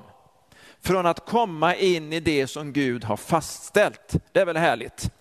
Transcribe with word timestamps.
från 0.81 1.05
att 1.05 1.25
komma 1.25 1.75
in 1.75 2.13
i 2.13 2.19
det 2.19 2.47
som 2.47 2.73
Gud 2.73 3.03
har 3.03 3.17
fastställt. 3.17 4.15
Det 4.31 4.39
är 4.39 4.45
väl 4.45 4.57
härligt? 4.57 5.11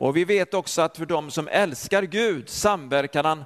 Och 0.00 0.16
vi 0.16 0.24
vet 0.24 0.54
också 0.54 0.82
att 0.82 0.96
för 0.96 1.06
de 1.06 1.30
som 1.30 1.48
älskar 1.48 2.02
Gud 2.02 2.48
samverkar 2.48 3.24
han 3.24 3.44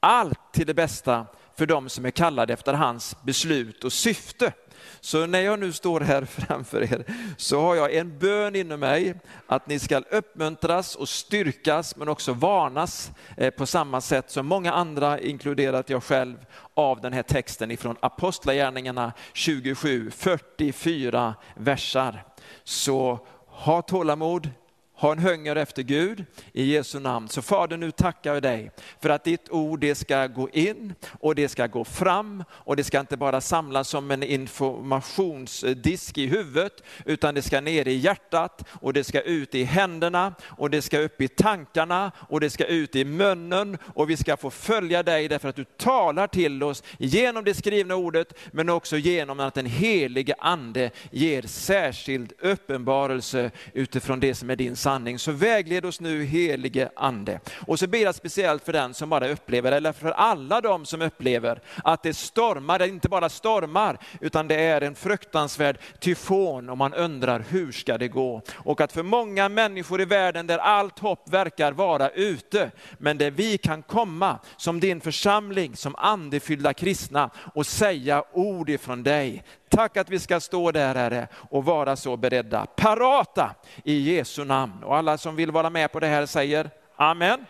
allt 0.00 0.52
till 0.52 0.66
det 0.66 0.74
bästa 0.74 1.26
för 1.56 1.66
de 1.66 1.88
som 1.88 2.04
är 2.04 2.10
kallade 2.10 2.52
efter 2.52 2.74
hans 2.74 3.16
beslut 3.22 3.84
och 3.84 3.92
syfte. 3.92 4.52
Så 5.00 5.26
när 5.26 5.40
jag 5.40 5.58
nu 5.58 5.72
står 5.72 6.00
här 6.00 6.24
framför 6.30 6.82
er 6.82 7.04
så 7.36 7.60
har 7.60 7.74
jag 7.74 7.94
en 7.94 8.18
bön 8.18 8.56
inom 8.56 8.80
mig 8.80 9.14
att 9.46 9.66
ni 9.66 9.78
ska 9.78 9.98
uppmuntras 9.98 10.96
och 10.96 11.08
styrkas 11.08 11.96
men 11.96 12.08
också 12.08 12.32
varnas 12.32 13.10
eh, 13.36 13.50
på 13.50 13.66
samma 13.66 14.00
sätt 14.00 14.30
som 14.30 14.46
många 14.46 14.72
andra, 14.72 15.20
inkluderat 15.20 15.90
jag 15.90 16.02
själv, 16.02 16.36
av 16.74 17.00
den 17.00 17.12
här 17.12 17.22
texten 17.22 17.70
ifrån 17.70 17.96
Apostlagärningarna 18.00 19.12
27, 19.32 20.10
44 20.10 21.34
versar. 21.56 22.24
Så 22.64 23.26
ha 23.46 23.82
tålamod, 23.82 24.50
ha 24.98 25.12
en 25.12 25.18
hunger 25.18 25.56
efter 25.56 25.82
Gud. 25.82 26.24
I 26.52 26.64
Jesu 26.64 27.00
namn. 27.00 27.28
Så 27.28 27.42
Fader 27.42 27.76
nu 27.76 27.90
tackar 27.90 28.34
jag 28.34 28.42
dig 28.42 28.70
för 29.00 29.10
att 29.10 29.24
ditt 29.24 29.50
ord 29.50 29.80
det 29.80 29.94
ska 29.94 30.26
gå 30.26 30.50
in 30.50 30.94
och 31.20 31.34
det 31.34 31.48
ska 31.48 31.66
gå 31.66 31.84
fram. 31.84 32.44
Och 32.50 32.76
det 32.76 32.84
ska 32.84 33.00
inte 33.00 33.16
bara 33.16 33.40
samlas 33.40 33.88
som 33.88 34.10
en 34.10 34.22
informationsdisk 34.22 36.18
i 36.18 36.26
huvudet 36.26 36.82
utan 37.04 37.34
det 37.34 37.42
ska 37.42 37.60
ner 37.60 37.88
i 37.88 37.94
hjärtat 37.94 38.64
och 38.68 38.92
det 38.92 39.04
ska 39.04 39.20
ut 39.20 39.54
i 39.54 39.64
händerna 39.64 40.34
och 40.44 40.70
det 40.70 40.82
ska 40.82 40.98
upp 40.98 41.20
i 41.20 41.28
tankarna 41.28 42.12
och 42.28 42.40
det 42.40 42.50
ska 42.50 42.64
ut 42.64 42.96
i 42.96 43.04
munnen. 43.04 43.78
Och 43.94 44.10
vi 44.10 44.16
ska 44.16 44.36
få 44.36 44.50
följa 44.50 45.02
dig 45.02 45.28
därför 45.28 45.48
att 45.48 45.56
du 45.56 45.64
talar 45.64 46.26
till 46.26 46.62
oss 46.62 46.82
genom 46.98 47.44
det 47.44 47.54
skrivna 47.54 47.94
ordet 47.94 48.34
men 48.52 48.68
också 48.68 48.96
genom 48.96 49.40
att 49.40 49.54
den 49.54 49.66
helige 49.66 50.34
ande 50.38 50.90
ger 51.10 51.42
särskild 51.42 52.32
uppenbarelse 52.38 53.50
utifrån 53.72 54.20
det 54.20 54.34
som 54.34 54.50
är 54.50 54.56
din 54.56 54.76
sanning. 54.88 55.18
Så 55.18 55.32
vägled 55.32 55.84
oss 55.84 56.00
nu 56.00 56.24
helige 56.24 56.90
ande. 56.96 57.40
Och 57.66 57.78
så 57.78 57.86
ber 57.86 57.98
jag 57.98 58.14
speciellt 58.14 58.64
för 58.64 58.72
den 58.72 58.94
som 58.94 59.10
bara 59.10 59.28
upplever, 59.28 59.72
eller 59.72 59.92
för 59.92 60.10
alla 60.10 60.60
de 60.60 60.86
som 60.86 61.02
upplever 61.02 61.60
att 61.84 62.02
det 62.02 62.14
stormar, 62.14 62.78
det 62.78 62.88
inte 62.88 63.08
bara 63.08 63.28
stormar, 63.28 63.98
utan 64.20 64.48
det 64.48 64.54
är 64.54 64.80
en 64.80 64.94
fruktansvärd 64.94 65.78
tyfon 66.00 66.68
och 66.68 66.78
man 66.78 66.94
undrar 66.94 67.44
hur 67.48 67.72
ska 67.72 67.98
det 67.98 68.08
gå? 68.08 68.42
Och 68.54 68.80
att 68.80 68.92
för 68.92 69.02
många 69.02 69.48
människor 69.48 70.00
i 70.00 70.04
världen 70.04 70.46
där 70.46 70.58
allt 70.58 70.98
hopp 70.98 71.28
verkar 71.28 71.72
vara 71.72 72.10
ute, 72.10 72.70
men 72.98 73.18
där 73.18 73.30
vi 73.30 73.58
kan 73.58 73.82
komma 73.82 74.38
som 74.56 74.80
din 74.80 75.00
församling, 75.00 75.76
som 75.76 75.94
andefyllda 75.96 76.74
kristna 76.74 77.30
och 77.54 77.66
säga 77.66 78.24
ord 78.32 78.70
ifrån 78.70 79.02
dig. 79.02 79.42
Tack 79.68 79.96
att 79.96 80.10
vi 80.10 80.18
ska 80.18 80.40
stå 80.40 80.70
där 80.70 80.94
Herre 80.94 81.28
och 81.50 81.64
vara 81.64 81.96
så 81.96 82.16
beredda, 82.16 82.66
parata 82.66 83.54
i 83.84 84.14
Jesu 84.14 84.44
namn. 84.44 84.82
Och 84.82 84.96
alla 84.96 85.18
som 85.18 85.36
vill 85.36 85.50
vara 85.50 85.70
med 85.70 85.92
på 85.92 86.00
det 86.00 86.06
här 86.06 86.26
säger 86.26 86.70
Amen. 86.96 87.46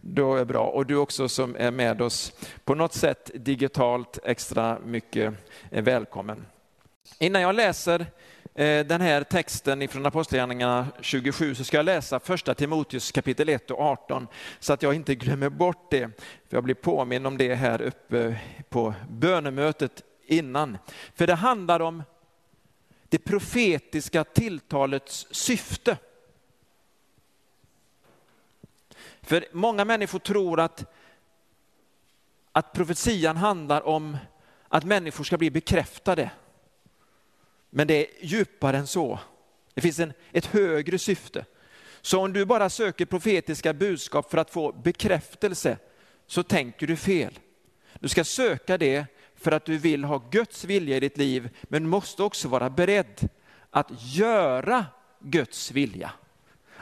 Då 0.00 0.34
är 0.34 0.38
det 0.38 0.44
bra. 0.44 0.66
Och 0.66 0.86
du 0.86 0.96
också 0.96 1.28
som 1.28 1.56
är 1.56 1.70
med 1.70 2.02
oss 2.02 2.32
på 2.64 2.74
något 2.74 2.94
sätt 2.94 3.30
digitalt 3.34 4.18
extra 4.24 4.78
mycket 4.84 5.34
välkommen. 5.70 6.46
Innan 7.18 7.42
jag 7.42 7.54
läser 7.54 8.06
eh, 8.54 8.86
den 8.86 9.00
här 9.00 9.22
texten 9.22 9.88
från 9.88 10.06
Apostlagärningarna 10.06 10.86
27 11.00 11.54
så 11.54 11.64
ska 11.64 11.76
jag 11.76 11.84
läsa 11.84 12.20
första 12.20 12.54
Timoteus 12.54 13.12
kapitel 13.12 13.48
1 13.48 13.70
och 13.70 13.80
18 13.80 14.26
så 14.60 14.72
att 14.72 14.82
jag 14.82 14.94
inte 14.94 15.14
glömmer 15.14 15.48
bort 15.48 15.90
det. 15.90 16.10
För 16.48 16.56
jag 16.56 16.64
blir 16.64 16.74
påminn 16.74 17.26
om 17.26 17.38
det 17.38 17.54
här 17.54 17.82
uppe 17.82 18.40
på 18.68 18.94
bönemötet 19.10 20.02
innan. 20.26 20.78
För 21.14 21.26
det 21.26 21.34
handlar 21.34 21.80
om 21.80 22.02
det 23.08 23.18
profetiska 23.18 24.24
tilltalets 24.24 25.26
syfte. 25.30 25.98
För 29.22 29.46
många 29.52 29.84
människor 29.84 30.18
tror 30.18 30.60
att, 30.60 30.92
att 32.52 32.72
profetian 32.72 33.36
handlar 33.36 33.86
om 33.86 34.16
att 34.68 34.84
människor 34.84 35.24
ska 35.24 35.38
bli 35.38 35.50
bekräftade. 35.50 36.30
Men 37.70 37.86
det 37.86 37.94
är 37.94 38.24
djupare 38.24 38.76
än 38.76 38.86
så. 38.86 39.18
Det 39.74 39.80
finns 39.80 39.98
en, 39.98 40.12
ett 40.32 40.46
högre 40.46 40.98
syfte. 40.98 41.44
Så 42.00 42.20
om 42.20 42.32
du 42.32 42.44
bara 42.44 42.70
söker 42.70 43.06
profetiska 43.06 43.72
budskap 43.72 44.30
för 44.30 44.38
att 44.38 44.50
få 44.50 44.72
bekräftelse 44.72 45.78
så 46.26 46.42
tänker 46.42 46.86
du 46.86 46.96
fel. 46.96 47.38
Du 48.00 48.08
ska 48.08 48.24
söka 48.24 48.78
det 48.78 49.06
för 49.46 49.52
att 49.52 49.64
du 49.64 49.78
vill 49.78 50.04
ha 50.04 50.22
Guds 50.30 50.64
vilja 50.64 50.96
i 50.96 51.00
ditt 51.00 51.18
liv, 51.18 51.48
men 51.62 51.88
måste 51.88 52.22
också 52.22 52.48
vara 52.48 52.70
beredd 52.70 53.28
att 53.70 53.90
göra 54.14 54.84
Guds 55.20 55.70
vilja. 55.70 56.10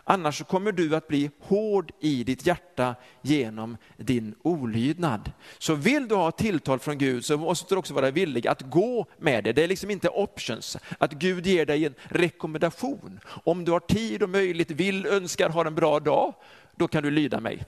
Annars 0.05 0.43
kommer 0.43 0.73
du 0.73 0.97
att 0.97 1.09
bli 1.09 1.31
hård 1.41 1.93
i 2.01 2.25
ditt 2.25 2.47
hjärta 2.47 2.95
genom 3.23 3.77
din 3.97 4.35
olydnad. 4.43 5.33
Så 5.59 5.75
vill 5.75 6.09
du 6.09 6.15
ha 6.15 6.31
tilltal 6.31 6.79
från 6.79 6.99
Gud 6.99 7.25
så 7.25 7.37
måste 7.37 7.75
du 7.75 7.79
också 7.79 7.95
vara 7.95 8.11
villig 8.11 8.49
att 8.49 8.63
gå 8.63 9.07
med 9.19 9.45
det. 9.45 9.53
Det 9.53 9.65
är 9.65 9.69
liksom 9.69 9.91
inte 9.91 10.09
options, 10.09 10.77
att 10.99 11.13
Gud 11.13 11.47
ger 11.47 11.67
dig 11.67 11.87
en 11.87 11.95
rekommendation. 12.05 13.21
Om 13.27 13.65
du 13.65 13.73
har 13.73 13.81
tid 13.81 14.23
och 14.23 14.31
möjlighet, 14.31 14.71
vill, 14.71 15.07
önskar, 15.07 15.49
har 15.49 15.65
en 15.65 15.75
bra 15.75 16.01
dag, 16.01 16.35
då 16.77 16.89
kan 16.89 17.03
du 17.03 17.11
lyda 17.11 17.41
mig. 17.41 17.65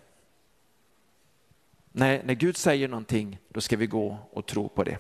Nej, 1.99 2.23
när 2.25 2.35
Gud 2.35 2.57
säger 2.57 2.89
någonting, 2.89 3.39
då 3.49 3.61
ska 3.61 3.77
vi 3.77 3.87
gå 3.87 4.19
och 4.31 4.47
tro 4.47 4.69
på 4.69 4.85
det. 4.85 4.99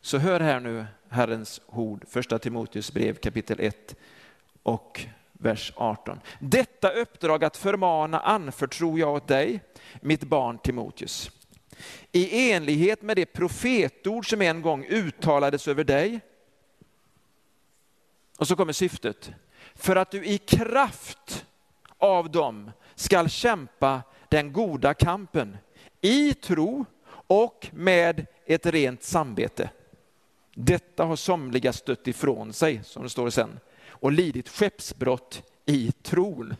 Så 0.00 0.18
hör 0.18 0.40
här 0.40 0.60
nu 0.60 0.86
Herrens 1.08 1.60
ord, 1.66 2.04
första 2.08 2.38
Timoteus 2.38 2.92
brev 2.92 3.14
kapitel 3.14 3.60
1 3.60 3.96
och 4.62 5.06
vers 5.32 5.72
18. 5.76 6.20
Detta 6.38 6.90
uppdrag 6.90 7.44
att 7.44 7.56
förmana 7.56 8.20
anförtror 8.20 8.98
jag 8.98 9.14
åt 9.14 9.28
dig, 9.28 9.60
mitt 10.00 10.24
barn 10.24 10.58
Timoteus. 10.58 11.30
i 12.12 12.52
enlighet 12.52 13.02
med 13.02 13.16
det 13.16 13.26
profetord 13.26 14.30
som 14.30 14.42
en 14.42 14.62
gång 14.62 14.86
uttalades 14.88 15.68
över 15.68 15.84
dig. 15.84 16.20
Och 18.38 18.48
så 18.48 18.56
kommer 18.56 18.72
syftet. 18.72 19.30
För 19.74 19.96
att 19.96 20.10
du 20.10 20.24
i 20.24 20.38
kraft 20.38 21.46
av 21.98 22.30
dem 22.30 22.70
skall 22.94 23.28
kämpa 23.28 24.02
den 24.28 24.52
goda 24.52 24.94
kampen 24.94 25.56
i 26.02 26.34
tro 26.34 26.84
och 27.26 27.68
med 27.72 28.26
ett 28.46 28.66
rent 28.66 29.02
samvete. 29.02 29.70
Detta 30.54 31.04
har 31.04 31.16
somliga 31.16 31.72
stött 31.72 32.08
ifrån 32.08 32.52
sig, 32.52 32.80
som 32.84 33.02
det 33.02 33.10
står 33.10 33.30
sen, 33.30 33.60
och 33.88 34.12
lidit 34.12 34.48
skeppsbrott 34.48 35.42
i 35.66 35.92
tron. 35.92 36.54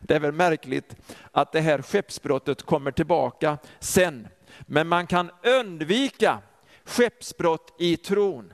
Det 0.00 0.14
är 0.14 0.20
väl 0.20 0.32
märkligt 0.32 0.96
att 1.32 1.52
det 1.52 1.60
här 1.60 1.82
skeppsbrottet 1.82 2.62
kommer 2.62 2.90
tillbaka 2.90 3.58
sen. 3.80 4.28
Men 4.60 4.88
man 4.88 5.06
kan 5.06 5.30
undvika 5.42 6.38
skeppsbrott 6.84 7.76
i 7.78 7.96
tron 7.96 8.52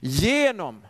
genom 0.00 0.86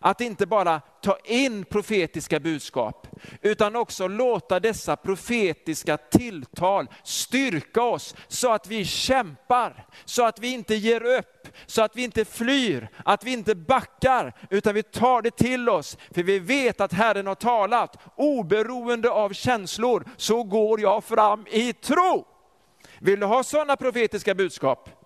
att 0.00 0.20
inte 0.20 0.46
bara 0.46 0.80
ta 0.80 1.18
in 1.24 1.64
profetiska 1.64 2.40
budskap, 2.40 3.06
utan 3.42 3.76
också 3.76 4.08
låta 4.08 4.60
dessa 4.60 4.96
profetiska 4.96 5.96
tilltal 5.96 6.86
styrka 7.04 7.82
oss 7.82 8.14
så 8.28 8.52
att 8.52 8.66
vi 8.66 8.84
kämpar, 8.84 9.86
så 10.04 10.24
att 10.24 10.38
vi 10.38 10.52
inte 10.52 10.74
ger 10.74 11.02
upp, 11.18 11.48
så 11.66 11.82
att 11.82 11.96
vi 11.96 12.04
inte 12.04 12.24
flyr, 12.24 12.88
att 13.04 13.24
vi 13.24 13.32
inte 13.32 13.54
backar, 13.54 14.32
utan 14.50 14.74
vi 14.74 14.82
tar 14.82 15.22
det 15.22 15.36
till 15.36 15.68
oss. 15.68 15.98
För 16.14 16.22
vi 16.22 16.38
vet 16.38 16.80
att 16.80 16.92
Herren 16.92 17.26
har 17.26 17.34
talat, 17.34 17.96
oberoende 18.16 19.10
av 19.10 19.32
känslor, 19.32 20.04
så 20.16 20.42
går 20.42 20.80
jag 20.80 21.04
fram 21.04 21.46
i 21.50 21.72
tro. 21.72 22.26
Vill 22.98 23.20
du 23.20 23.26
ha 23.26 23.42
sådana 23.42 23.76
profetiska 23.76 24.34
budskap? 24.34 25.05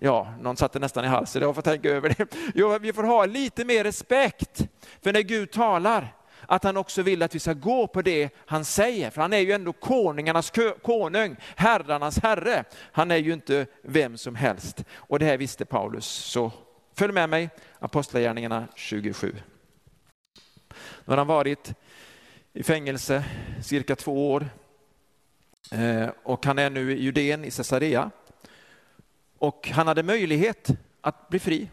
Ja, 0.00 0.34
någon 0.40 0.56
satte 0.56 0.78
nästan 0.78 1.04
i 1.04 1.08
halsen, 1.08 1.42
jag 1.42 1.54
får 1.54 1.62
tänka 1.62 1.88
över 1.88 2.14
det. 2.18 2.36
Jo, 2.54 2.78
vi 2.78 2.92
får 2.92 3.02
ha 3.02 3.26
lite 3.26 3.64
mer 3.64 3.84
respekt 3.84 4.68
för 5.02 5.12
när 5.12 5.20
Gud 5.20 5.50
talar, 5.50 6.14
att 6.46 6.64
han 6.64 6.76
också 6.76 7.02
vill 7.02 7.22
att 7.22 7.34
vi 7.34 7.38
ska 7.38 7.52
gå 7.52 7.86
på 7.86 8.02
det 8.02 8.30
han 8.46 8.64
säger. 8.64 9.10
För 9.10 9.22
han 9.22 9.32
är 9.32 9.38
ju 9.38 9.52
ändå 9.52 9.72
konungarnas 9.72 10.52
konung, 10.82 11.36
herrarnas 11.56 12.18
herre. 12.18 12.64
Han 12.92 13.10
är 13.10 13.16
ju 13.16 13.32
inte 13.32 13.66
vem 13.82 14.18
som 14.18 14.34
helst. 14.34 14.84
Och 14.94 15.18
det 15.18 15.24
här 15.24 15.36
visste 15.36 15.64
Paulus. 15.64 16.06
Så 16.06 16.52
följ 16.94 17.12
med 17.12 17.28
mig, 17.28 17.50
Apostlagärningarna 17.78 18.68
27. 18.74 19.34
Nu 21.04 21.12
har 21.12 21.16
han 21.16 21.26
varit 21.26 21.74
i 22.52 22.62
fängelse 22.62 23.24
cirka 23.62 23.96
två 23.96 24.32
år. 24.32 24.48
Eh, 25.72 26.08
och 26.22 26.46
han 26.46 26.58
är 26.58 26.70
nu 26.70 26.92
i 26.92 27.02
Judeen, 27.02 27.44
i 27.44 27.50
Caesarea. 27.50 28.10
Och 29.38 29.68
han 29.68 29.86
hade 29.86 30.02
möjlighet 30.02 30.68
att 31.00 31.28
bli 31.28 31.38
fri. 31.38 31.70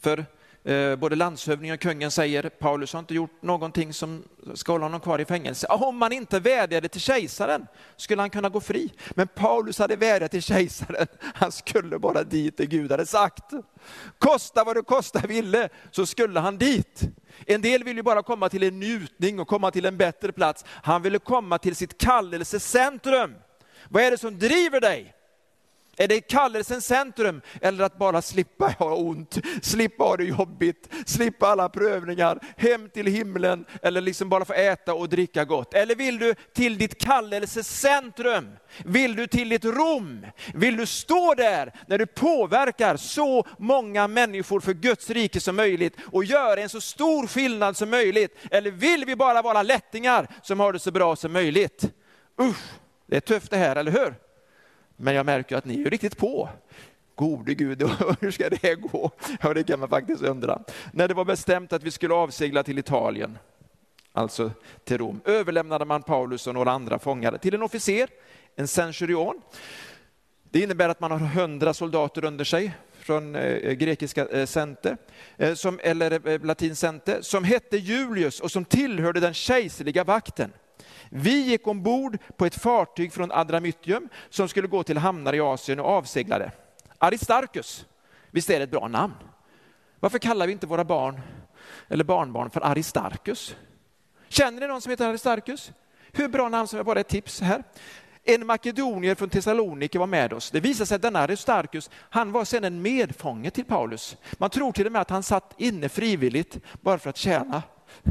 För 0.00 0.24
eh, 0.64 0.96
både 0.96 1.16
landshövdingen 1.16 1.74
och 1.74 1.80
kungen 1.80 2.10
säger 2.10 2.48
Paulus 2.48 2.92
har 2.92 3.00
inte 3.00 3.14
gjort 3.14 3.42
någonting 3.42 3.92
som 3.92 4.22
ska 4.54 4.72
hålla 4.72 4.84
honom 4.84 5.00
kvar 5.00 5.18
i 5.18 5.24
fängelse. 5.24 5.66
Ah, 5.70 5.76
om 5.76 6.02
han 6.02 6.12
inte 6.12 6.40
vädjade 6.40 6.88
till 6.88 7.00
kejsaren 7.00 7.66
skulle 7.96 8.22
han 8.22 8.30
kunna 8.30 8.48
gå 8.48 8.60
fri. 8.60 8.92
Men 9.10 9.28
Paulus 9.28 9.78
hade 9.78 9.96
vädjat 9.96 10.30
till 10.30 10.42
kejsaren. 10.42 11.06
Han 11.34 11.52
skulle 11.52 11.98
bara 11.98 12.24
dit 12.24 12.56
det 12.56 12.66
Gud 12.66 12.90
hade 12.90 13.06
sagt. 13.06 13.44
Kosta 14.18 14.64
vad 14.64 14.76
det 14.76 14.82
kosta 14.82 15.20
ville 15.20 15.68
så 15.90 16.06
skulle 16.06 16.40
han 16.40 16.58
dit. 16.58 17.02
En 17.46 17.62
del 17.62 17.84
vill 17.84 17.96
ju 17.96 18.02
bara 18.02 18.22
komma 18.22 18.48
till 18.48 18.62
en 18.62 18.80
njutning 18.80 19.40
och 19.40 19.48
komma 19.48 19.70
till 19.70 19.86
en 19.86 19.96
bättre 19.96 20.32
plats. 20.32 20.64
Han 20.68 21.02
ville 21.02 21.18
komma 21.18 21.58
till 21.58 21.76
sitt 21.76 21.98
kallelsecentrum. 21.98 23.34
Vad 23.88 24.02
är 24.02 24.10
det 24.10 24.18
som 24.18 24.38
driver 24.38 24.80
dig? 24.80 25.14
Är 25.96 26.08
det 26.08 26.20
kallelsens 26.20 26.86
centrum 26.86 27.40
eller 27.60 27.84
att 27.84 27.98
bara 27.98 28.22
slippa 28.22 28.74
ha 28.78 28.94
ont, 28.94 29.38
slippa 29.62 30.04
ha 30.04 30.16
det 30.16 30.24
jobbigt, 30.24 30.88
slippa 31.06 31.46
alla 31.46 31.68
prövningar, 31.68 32.38
hem 32.56 32.88
till 32.88 33.06
himlen 33.06 33.64
eller 33.82 34.00
liksom 34.00 34.28
bara 34.28 34.44
få 34.44 34.52
äta 34.52 34.94
och 34.94 35.08
dricka 35.08 35.44
gott? 35.44 35.74
Eller 35.74 35.94
vill 35.94 36.18
du 36.18 36.34
till 36.52 36.78
ditt 36.78 37.00
kallelsecentrum? 37.00 38.50
Vill 38.84 39.16
du 39.16 39.26
till 39.26 39.48
ditt 39.48 39.64
Rom? 39.64 40.26
Vill 40.54 40.76
du 40.76 40.86
stå 40.86 41.34
där 41.34 41.72
när 41.86 41.98
du 41.98 42.06
påverkar 42.06 42.96
så 42.96 43.46
många 43.58 44.08
människor 44.08 44.60
för 44.60 44.74
Guds 44.74 45.10
rike 45.10 45.40
som 45.40 45.56
möjligt 45.56 45.96
och 46.12 46.24
göra 46.24 46.60
en 46.60 46.68
så 46.68 46.80
stor 46.80 47.26
skillnad 47.26 47.76
som 47.76 47.90
möjligt? 47.90 48.38
Eller 48.50 48.70
vill 48.70 49.04
vi 49.04 49.16
bara 49.16 49.42
vara 49.42 49.62
lättingar 49.62 50.28
som 50.42 50.60
har 50.60 50.72
det 50.72 50.78
så 50.78 50.90
bra 50.90 51.16
som 51.16 51.32
möjligt? 51.32 51.90
Usch, 52.40 52.62
det 53.06 53.16
är 53.16 53.20
tufft 53.20 53.50
det 53.50 53.56
här, 53.56 53.76
eller 53.76 53.92
hur? 53.92 54.21
Men 55.02 55.14
jag 55.14 55.26
märker 55.26 55.56
att 55.56 55.64
ni 55.64 55.82
är 55.82 55.90
riktigt 55.90 56.16
på. 56.16 56.48
Gode 57.14 57.54
Gud, 57.54 57.82
hur 58.20 58.30
ska 58.30 58.48
det 58.48 58.74
gå? 58.74 59.10
Ja, 59.42 59.54
det 59.54 59.64
kan 59.64 59.80
man 59.80 59.88
faktiskt 59.88 60.22
undra. 60.22 60.62
När 60.92 61.08
det 61.08 61.14
var 61.14 61.24
bestämt 61.24 61.72
att 61.72 61.82
vi 61.82 61.90
skulle 61.90 62.14
avsegla 62.14 62.62
till 62.62 62.78
Italien, 62.78 63.38
alltså 64.12 64.50
till 64.84 64.98
Rom, 64.98 65.20
överlämnade 65.24 65.84
man 65.84 66.02
Paulus 66.02 66.46
och 66.46 66.54
några 66.54 66.72
andra 66.72 66.98
fångar 66.98 67.38
till 67.38 67.54
en 67.54 67.62
officer, 67.62 68.08
en 68.56 68.68
centurion. 68.68 69.42
Det 70.50 70.60
innebär 70.60 70.88
att 70.88 71.00
man 71.00 71.10
har 71.10 71.18
hundra 71.18 71.74
soldater 71.74 72.24
under 72.24 72.44
sig 72.44 72.74
från 72.92 73.34
eh, 73.34 73.72
grekiska 73.72 74.26
eh, 74.28 74.46
center, 74.46 74.96
eh, 75.36 75.54
som, 75.54 75.80
eller 75.82 76.38
latin 76.46 76.76
center, 76.76 77.22
som 77.22 77.44
hette 77.44 77.76
Julius 77.76 78.40
och 78.40 78.50
som 78.50 78.64
tillhörde 78.64 79.20
den 79.20 79.34
kejserliga 79.34 80.04
vakten. 80.04 80.52
Vi 81.10 81.42
gick 81.42 81.66
ombord 81.66 82.18
på 82.36 82.46
ett 82.46 82.62
fartyg 82.62 83.12
från 83.12 83.32
Adramyttium 83.32 84.08
som 84.30 84.48
skulle 84.48 84.68
gå 84.68 84.82
till 84.82 84.98
hamnar 84.98 85.32
i 85.32 85.40
Asien 85.40 85.80
och 85.80 85.86
avseglade. 85.86 86.50
Aristarchus, 86.98 87.86
visst 88.30 88.50
är 88.50 88.58
det 88.58 88.64
ett 88.64 88.70
bra 88.70 88.88
namn? 88.88 89.14
Varför 90.00 90.18
kallar 90.18 90.46
vi 90.46 90.52
inte 90.52 90.66
våra 90.66 90.84
barn 90.84 91.20
eller 91.88 92.04
barnbarn 92.04 92.50
för 92.50 92.60
Aristarchus? 92.60 93.56
Känner 94.28 94.60
ni 94.60 94.66
någon 94.66 94.80
som 94.80 94.90
heter 94.90 95.08
Aristarchus? 95.08 95.72
Hur 96.12 96.28
bra 96.28 96.48
namn 96.48 96.68
som 96.68 96.78
är 96.78 96.84
bara 96.84 97.00
ett 97.00 97.08
tips 97.08 97.40
här. 97.40 97.64
En 98.24 98.46
makedonier 98.46 99.14
från 99.14 99.30
Thessaloniki 99.30 99.98
var 99.98 100.06
med 100.06 100.32
oss. 100.32 100.50
Det 100.50 100.60
visade 100.60 100.86
sig 100.86 100.96
att 100.96 101.02
denna 101.02 101.18
Aristarchus, 101.18 101.90
han 101.94 102.32
var 102.32 102.44
sedan 102.44 102.64
en 102.64 102.82
medfånge 102.82 103.50
till 103.50 103.64
Paulus. 103.64 104.16
Man 104.32 104.50
tror 104.50 104.72
till 104.72 104.86
och 104.86 104.92
med 104.92 105.02
att 105.02 105.10
han 105.10 105.22
satt 105.22 105.54
inne 105.58 105.88
frivilligt 105.88 106.58
bara 106.80 106.98
för 106.98 107.10
att 107.10 107.16
tjäna. 107.16 107.62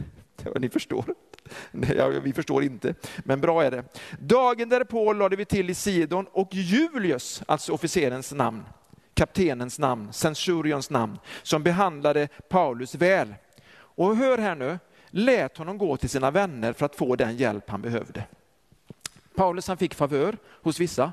Ni 0.59 0.69
förstår. 0.69 1.05
Ja, 1.95 2.07
vi 2.07 2.33
förstår 2.33 2.63
inte, 2.63 2.95
men 3.17 3.41
bra 3.41 3.63
är 3.63 3.71
det. 3.71 3.83
Dagen 4.19 4.69
därpå 4.69 5.13
lade 5.13 5.35
vi 5.35 5.45
till 5.45 5.69
i 5.69 5.73
Sidon 5.73 6.27
och 6.31 6.49
Julius, 6.51 7.43
alltså 7.45 7.73
officerens 7.73 8.33
namn, 8.33 8.63
kaptenens 9.13 9.79
namn, 9.79 10.13
censurions 10.13 10.89
namn, 10.89 11.19
som 11.43 11.63
behandlade 11.63 12.27
Paulus 12.49 12.95
väl. 12.95 13.35
Och 13.73 14.15
hör 14.15 14.37
här 14.37 14.55
nu, 14.55 14.79
lät 15.09 15.57
honom 15.57 15.77
gå 15.77 15.97
till 15.97 16.09
sina 16.09 16.31
vänner 16.31 16.73
för 16.73 16.85
att 16.85 16.95
få 16.95 17.15
den 17.15 17.37
hjälp 17.37 17.69
han 17.69 17.81
behövde. 17.81 18.23
Paulus 19.35 19.67
han 19.67 19.77
fick 19.77 19.93
favör 19.93 20.37
hos 20.61 20.79
vissa, 20.79 21.11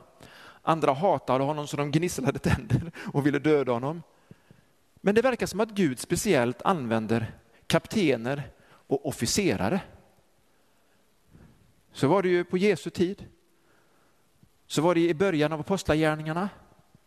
andra 0.62 0.92
hatade 0.92 1.44
honom 1.44 1.66
så 1.66 1.76
de 1.76 1.90
gnisslade 1.90 2.38
tänder 2.38 2.92
och 3.12 3.26
ville 3.26 3.38
döda 3.38 3.73
honom. 3.73 4.02
Men 5.00 5.14
det 5.14 5.23
verkar 5.23 5.47
som 5.47 5.61
att 5.61 5.70
Gud 5.70 5.99
speciellt 5.99 6.62
använder 6.62 7.32
kaptener 7.66 8.42
och 8.66 9.06
officerare. 9.06 9.80
Så 11.98 12.08
var 12.08 12.22
det 12.22 12.28
ju 12.28 12.44
på 12.44 12.58
Jesu 12.58 12.90
tid. 12.90 13.26
Så 14.66 14.82
var 14.82 14.94
det 14.94 15.00
i 15.00 15.14
början 15.14 15.52
av 15.52 15.60
apostlagärningarna. 15.60 16.48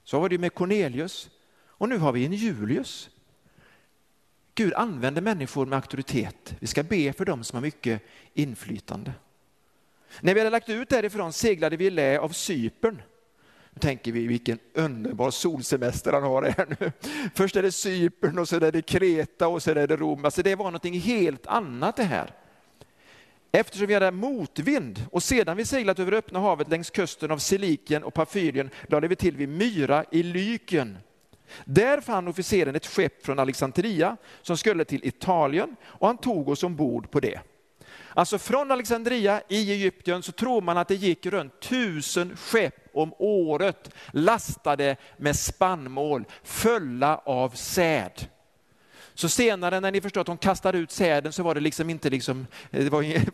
Så 0.03 0.19
var 0.19 0.29
det 0.29 0.37
med 0.37 0.53
Cornelius. 0.53 1.29
Och 1.65 1.89
nu 1.89 1.97
har 1.97 2.11
vi 2.11 2.25
en 2.25 2.33
Julius. 2.33 3.09
Gud 4.55 4.73
använder 4.73 5.21
människor 5.21 5.65
med 5.65 5.75
auktoritet. 5.75 6.55
Vi 6.59 6.67
ska 6.67 6.83
be 6.83 7.13
för 7.13 7.25
dem 7.25 7.43
som 7.43 7.55
har 7.55 7.61
mycket 7.61 8.01
inflytande. 8.33 9.13
När 10.21 10.33
vi 10.33 10.39
hade 10.39 10.49
lagt 10.49 10.69
ut 10.69 10.89
därifrån 10.89 11.33
seglade 11.33 11.77
vi 11.77 11.85
i 11.85 11.89
lä 11.89 12.19
av 12.19 12.29
Cypern. 12.29 13.01
Nu 13.69 13.79
tänker 13.79 14.11
vi 14.11 14.27
vilken 14.27 14.59
underbar 14.73 15.31
solsemester 15.31 16.13
han 16.13 16.23
har 16.23 16.43
här 16.43 16.75
nu. 16.79 16.91
Först 17.35 17.55
är 17.55 17.61
det 17.61 17.71
Cypern 17.71 18.39
och 18.39 18.49
sen 18.49 18.63
är 18.63 18.71
det 18.71 18.81
Kreta 18.81 19.47
och 19.47 19.63
sen 19.63 19.77
är 19.77 19.87
det 19.87 19.95
Rom. 19.95 20.25
Alltså 20.25 20.41
det 20.41 20.55
var 20.55 20.65
någonting 20.65 20.99
helt 20.99 21.47
annat 21.47 21.95
det 21.95 22.03
här. 22.03 22.40
Eftersom 23.51 23.87
vi 23.87 23.93
hade 23.93 24.11
motvind 24.11 25.05
och 25.11 25.23
sedan 25.23 25.57
vi 25.57 25.65
seglat 25.65 25.99
över 25.99 26.11
öppna 26.11 26.39
havet 26.39 26.69
längs 26.69 26.89
kusten 26.89 27.31
av 27.31 27.37
Silikien 27.37 28.03
och 28.03 28.13
Parfyrien, 28.13 28.69
lade 28.87 29.07
vi 29.07 29.15
till 29.15 29.37
vid 29.37 29.49
Myra 29.49 30.05
i 30.11 30.23
Lykien. 30.23 30.97
Där 31.65 32.01
fann 32.01 32.27
officeren 32.27 32.75
ett 32.75 32.85
skepp 32.85 33.25
från 33.25 33.39
Alexandria 33.39 34.17
som 34.41 34.57
skulle 34.57 34.85
till 34.85 35.07
Italien 35.07 35.75
och 35.83 36.07
han 36.07 36.17
tog 36.17 36.49
oss 36.49 36.63
ombord 36.63 37.11
på 37.11 37.19
det. 37.19 37.39
Alltså 38.13 38.37
från 38.37 38.71
Alexandria 38.71 39.41
i 39.49 39.71
Egypten 39.71 40.23
så 40.23 40.31
tror 40.31 40.61
man 40.61 40.77
att 40.77 40.87
det 40.87 40.95
gick 40.95 41.25
runt 41.25 41.59
tusen 41.59 42.35
skepp 42.35 42.89
om 42.93 43.13
året 43.17 43.89
lastade 44.11 44.95
med 45.17 45.35
spannmål, 45.35 46.25
fulla 46.43 47.17
av 47.17 47.49
säd. 47.49 48.11
Så 49.13 49.29
senare 49.29 49.79
när 49.79 49.91
ni 49.91 50.01
förstår 50.01 50.21
att 50.21 50.27
de 50.27 50.37
kastade 50.37 50.77
ut 50.77 50.91
säden 50.91 51.33
så 51.33 51.43
var 51.43 51.55
det 51.55 51.61
liksom 51.61 51.89
inte 51.89 52.09
liksom, 52.09 52.47
eh, 52.71 52.79
det 52.83 52.89
var 52.89 53.01
ingen, 53.01 53.25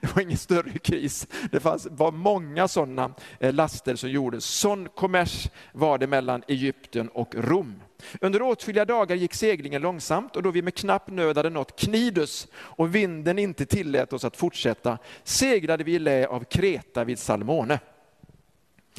det 0.00 0.14
var 0.14 0.22
ingen 0.22 0.38
större 0.38 0.78
kris. 0.78 1.26
Det 1.50 1.60
fanns, 1.60 1.86
var 1.90 2.12
många 2.12 2.68
sådana 2.68 3.14
eh, 3.40 3.52
laster 3.54 3.96
som 3.96 4.10
gjordes. 4.10 4.44
Sån 4.44 4.88
kommers 4.88 5.48
var 5.72 5.98
det 5.98 6.06
mellan 6.06 6.42
Egypten 6.48 7.08
och 7.08 7.34
Rom. 7.34 7.82
Under 8.20 8.42
åtskilliga 8.42 8.84
dagar 8.84 9.16
gick 9.16 9.34
seglingen 9.34 9.82
långsamt 9.82 10.36
och 10.36 10.42
då 10.42 10.50
vi 10.50 10.62
med 10.62 10.74
knapp 10.74 11.10
nöd 11.10 11.36
hade 11.36 11.50
nått 11.50 11.80
Knidus 11.80 12.48
och 12.54 12.94
vinden 12.94 13.38
inte 13.38 13.66
tillät 13.66 14.12
oss 14.12 14.24
att 14.24 14.36
fortsätta 14.36 14.98
seglade 15.24 15.84
vi 15.84 15.94
i 15.94 15.98
lä 15.98 16.26
av 16.26 16.44
Kreta 16.44 17.04
vid 17.04 17.18
Salmone. 17.18 17.78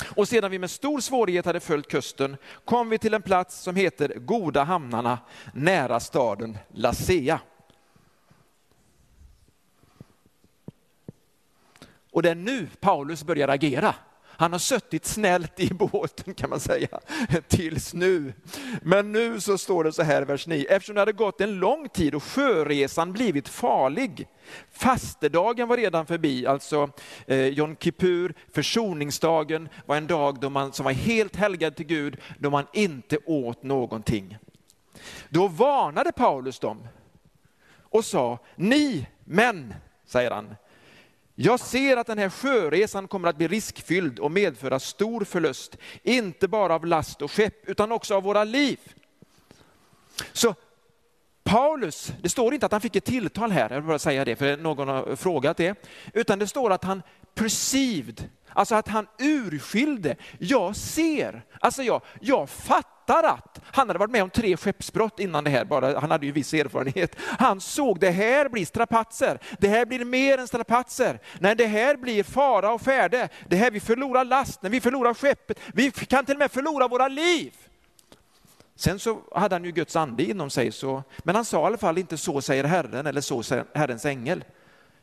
Och 0.05 0.27
sedan 0.27 0.51
vi 0.51 0.59
med 0.59 0.71
stor 0.71 0.99
svårighet 0.99 1.45
hade 1.45 1.59
följt 1.59 1.87
kusten 1.87 2.37
kom 2.65 2.89
vi 2.89 2.97
till 2.97 3.13
en 3.13 3.21
plats 3.21 3.61
som 3.61 3.75
heter 3.75 4.13
Goda 4.15 4.63
hamnarna 4.63 5.19
nära 5.53 5.99
staden 5.99 6.57
Lasea. 6.67 7.39
Och 12.11 12.21
det 12.21 12.29
är 12.29 12.35
nu 12.35 12.67
Paulus 12.79 13.23
börjar 13.23 13.47
agera. 13.47 13.95
Han 14.39 14.51
har 14.51 14.59
suttit 14.59 15.05
snällt 15.05 15.59
i 15.59 15.73
båten 15.73 16.33
kan 16.33 16.49
man 16.49 16.59
säga, 16.59 16.99
tills 17.47 17.93
nu. 17.93 18.33
Men 18.81 19.11
nu 19.11 19.39
så 19.39 19.57
står 19.57 19.83
det 19.83 19.91
så 19.91 20.03
här, 20.03 20.21
i 20.21 20.25
vers 20.25 20.47
9. 20.47 20.65
Eftersom 20.69 20.95
det 20.95 21.01
hade 21.01 21.11
gått 21.11 21.41
en 21.41 21.59
lång 21.59 21.89
tid 21.89 22.15
och 22.15 22.23
sjöresan 22.23 23.13
blivit 23.13 23.47
farlig. 23.47 24.27
Fastedagen 24.71 25.67
var 25.67 25.77
redan 25.77 26.05
förbi, 26.05 26.45
alltså 26.45 26.89
eh, 27.27 27.47
Jom 27.47 27.75
Kippur, 27.75 28.33
försoningsdagen 28.53 29.69
var 29.85 29.97
en 29.97 30.07
dag 30.07 30.39
då 30.39 30.49
man, 30.49 30.73
som 30.73 30.83
var 30.83 30.91
helt 30.91 31.35
helgad 31.35 31.75
till 31.75 31.85
Gud, 31.85 32.17
då 32.37 32.49
man 32.49 32.65
inte 32.73 33.17
åt 33.25 33.63
någonting. 33.63 34.37
Då 35.29 35.47
varnade 35.47 36.11
Paulus 36.11 36.59
dem 36.59 36.87
och 37.81 38.05
sa, 38.05 38.39
ni 38.55 39.07
män, 39.23 39.73
säger 40.05 40.31
han, 40.31 40.55
jag 41.41 41.59
ser 41.59 41.97
att 41.97 42.07
den 42.07 42.17
här 42.17 42.29
sjöresan 42.29 43.07
kommer 43.07 43.27
att 43.29 43.37
bli 43.37 43.47
riskfylld 43.47 44.19
och 44.19 44.31
medföra 44.31 44.79
stor 44.79 45.25
förlust, 45.25 45.77
inte 46.03 46.47
bara 46.47 46.75
av 46.75 46.85
last 46.85 47.21
och 47.21 47.31
skepp 47.31 47.69
utan 47.69 47.91
också 47.91 48.15
av 48.15 48.23
våra 48.23 48.43
liv. 48.43 48.79
Så 50.33 50.55
Paulus, 51.43 52.11
det 52.21 52.29
står 52.29 52.53
inte 52.53 52.65
att 52.65 52.71
han 52.71 52.81
fick 52.81 52.95
ett 52.95 53.05
tilltal 53.05 53.51
här, 53.51 53.69
jag 53.69 53.75
vill 53.75 53.87
bara 53.87 53.99
säga 53.99 54.25
det 54.25 54.35
för 54.35 54.57
någon 54.57 54.87
har 54.87 55.15
frågat 55.15 55.57
det, 55.57 55.87
utan 56.13 56.39
det 56.39 56.47
står 56.47 56.71
att 56.71 56.83
han 56.83 57.01
perceived, 57.33 58.29
alltså 58.49 58.75
att 58.75 58.87
han 58.87 59.07
urskilde, 59.19 60.15
jag 60.39 60.75
ser, 60.75 61.45
alltså 61.59 61.83
jag, 61.83 62.01
jag 62.21 62.49
fattar 62.49 62.98
fattar 63.09 63.29
att 63.29 63.61
han 63.63 63.87
hade 63.87 63.99
varit 63.99 64.11
med 64.11 64.23
om 64.23 64.29
tre 64.29 64.57
skeppsbrott 64.57 65.19
innan 65.19 65.43
det 65.43 65.49
här, 65.49 65.65
bara, 65.65 65.99
han 65.99 66.11
hade 66.11 66.25
ju 66.25 66.31
viss 66.31 66.53
erfarenhet. 66.53 67.15
Han 67.19 67.61
såg 67.61 67.99
det 67.99 68.11
här 68.11 68.49
blir 68.49 68.65
strapatser, 68.65 69.39
det 69.59 69.67
här 69.67 69.85
blir 69.85 70.05
mer 70.05 70.37
än 70.37 70.47
strapatser. 70.47 71.19
Nej, 71.39 71.55
det 71.55 71.65
här 71.65 71.97
blir 71.97 72.23
fara 72.23 72.73
och 72.73 72.81
färde, 72.81 73.29
det 73.47 73.55
här 73.55 73.71
vi 73.71 73.79
förlorar 73.79 74.25
lasten, 74.25 74.71
vi 74.71 74.81
förlorar 74.81 75.13
skeppet, 75.13 75.59
vi 75.73 75.91
kan 75.91 76.25
till 76.25 76.35
och 76.35 76.39
med 76.39 76.51
förlora 76.51 76.87
våra 76.87 77.07
liv. 77.07 77.53
Sen 78.75 78.99
så 78.99 79.21
hade 79.35 79.55
han 79.55 79.65
ju 79.65 79.71
Guds 79.71 79.95
ande 79.95 80.23
inom 80.23 80.49
sig, 80.49 80.71
så, 80.71 81.03
men 81.23 81.35
han 81.35 81.45
sa 81.45 81.63
i 81.63 81.65
alla 81.65 81.77
fall 81.77 81.97
inte 81.97 82.17
så 82.17 82.41
säger 82.41 82.63
Herren 82.63 83.07
eller 83.07 83.21
så 83.21 83.43
säger 83.43 83.65
Herrens 83.73 84.05
ängel. 84.05 84.43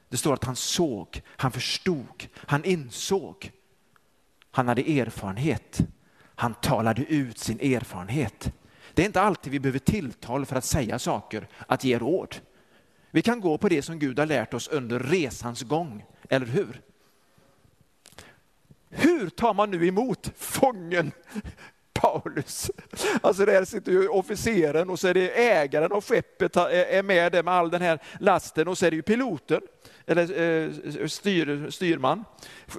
Det 0.09 0.17
står 0.17 0.35
att 0.35 0.45
han 0.45 0.57
såg, 0.57 1.23
han 1.37 1.53
förstod, 1.53 2.27
han 2.35 2.65
insåg. 2.65 3.51
Han 4.51 4.69
hade 4.69 5.01
erfarenhet. 5.01 5.81
Han 6.37 6.55
talade 6.55 7.03
ut 7.03 7.39
sin 7.39 7.61
erfarenhet. 7.61 8.53
Det 8.95 9.03
är 9.03 9.07
inte 9.07 9.21
alltid 9.21 9.53
vi 9.53 9.61
behöver 9.61 9.79
tilltal 9.79 10.47
för 10.47 10.57
att 10.57 10.65
säga 10.65 10.99
saker, 10.99 11.49
att 11.67 11.85
ge 11.85 11.99
råd. 11.99 12.37
Vi 13.11 13.23
kan 13.23 13.41
gå 13.41 13.59
på 13.59 13.69
det 13.69 13.83
som 13.83 13.99
Gud 13.99 14.19
har 14.19 14.27
lärt 14.27 14.55
oss 14.55 14.69
under 14.69 15.01
resans 15.01 15.63
gång, 15.63 16.05
eller 16.29 16.47
hur? 16.47 16.81
Hur 18.91 19.29
tar 19.29 19.55
man 19.55 19.71
nu 19.71 19.87
emot 19.87 20.33
fången 20.37 21.13
Paulus? 21.93 22.71
Alltså 23.21 23.45
där 23.45 23.65
sitter 23.65 23.93
ju 23.93 24.09
officeren 24.09 24.91
och 24.91 24.99
så 24.99 25.09
är 25.09 25.15
det 25.15 25.51
ägaren 25.53 25.93
av 25.93 26.05
skeppet 26.05 26.57
är 26.57 27.03
med 27.03 27.33
där 27.33 27.43
med 27.43 27.55
all 27.55 27.71
den 27.71 27.83
här 27.83 27.99
lasten 28.21 28.69
och 28.69 28.79
så 28.79 28.87
är 28.87 28.91
det 28.91 28.97
ju 28.97 29.03
piloten 29.03 29.61
eller 30.07 30.41
eh, 30.41 31.07
styr, 31.07 31.71
styrman. 31.71 32.25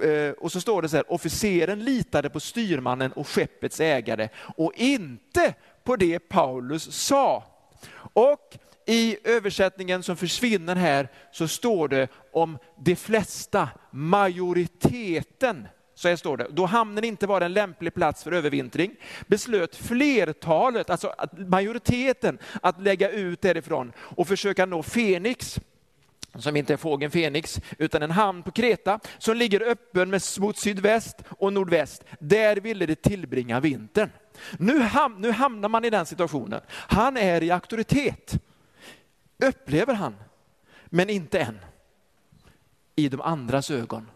Eh, 0.02 0.30
och 0.30 0.52
så 0.52 0.60
står 0.60 0.82
det 0.82 0.88
så 0.88 0.96
här, 0.96 1.12
officeren 1.12 1.84
litade 1.84 2.30
på 2.30 2.40
styrmannen 2.40 3.12
och 3.12 3.28
skeppets 3.28 3.80
ägare 3.80 4.28
och 4.56 4.72
inte 4.76 5.54
på 5.84 5.96
det 5.96 6.18
Paulus 6.18 6.92
sa. 6.92 7.44
Och 8.12 8.58
i 8.86 9.16
översättningen 9.24 10.02
som 10.02 10.16
försvinner 10.16 10.76
här 10.76 11.08
så 11.32 11.48
står 11.48 11.88
det 11.88 12.08
om 12.32 12.58
de 12.78 12.96
flesta, 12.96 13.68
majoriteten. 13.90 15.68
Så 15.94 16.08
här 16.08 16.16
står 16.16 16.36
det, 16.36 16.46
då 16.50 16.66
hamnen 16.66 17.04
inte 17.04 17.26
var 17.26 17.40
en 17.40 17.52
lämplig 17.52 17.94
plats 17.94 18.24
för 18.24 18.32
övervintring 18.32 18.96
beslöt 19.26 19.76
flertalet, 19.76 20.90
alltså 20.90 21.14
majoriteten, 21.32 22.38
att 22.62 22.82
lägga 22.82 23.10
ut 23.10 23.40
därifrån 23.40 23.92
och 23.98 24.28
försöka 24.28 24.66
nå 24.66 24.82
Fenix 24.82 25.60
som 26.34 26.56
inte 26.56 26.72
är 26.72 26.76
fågeln 26.76 27.10
Fenix, 27.10 27.60
utan 27.78 28.02
en 28.02 28.10
hamn 28.10 28.42
på 28.42 28.50
Kreta 28.50 29.00
som 29.18 29.36
ligger 29.36 29.60
öppen 29.60 30.20
mot 30.38 30.58
sydväst 30.58 31.16
och 31.38 31.52
nordväst. 31.52 32.04
Där 32.18 32.56
ville 32.56 32.86
de 32.86 32.94
tillbringa 32.94 33.60
vintern. 33.60 34.10
Nu, 34.58 34.80
ham, 34.80 35.14
nu 35.18 35.30
hamnar 35.30 35.68
man 35.68 35.84
i 35.84 35.90
den 35.90 36.06
situationen. 36.06 36.60
Han 36.70 37.16
är 37.16 37.42
i 37.42 37.50
auktoritet, 37.50 38.38
upplever 39.38 39.94
han, 39.94 40.16
men 40.86 41.10
inte 41.10 41.40
än. 41.40 41.58
I 42.96 43.08
de 43.08 43.20
andras 43.20 43.70
ögon. 43.70 44.10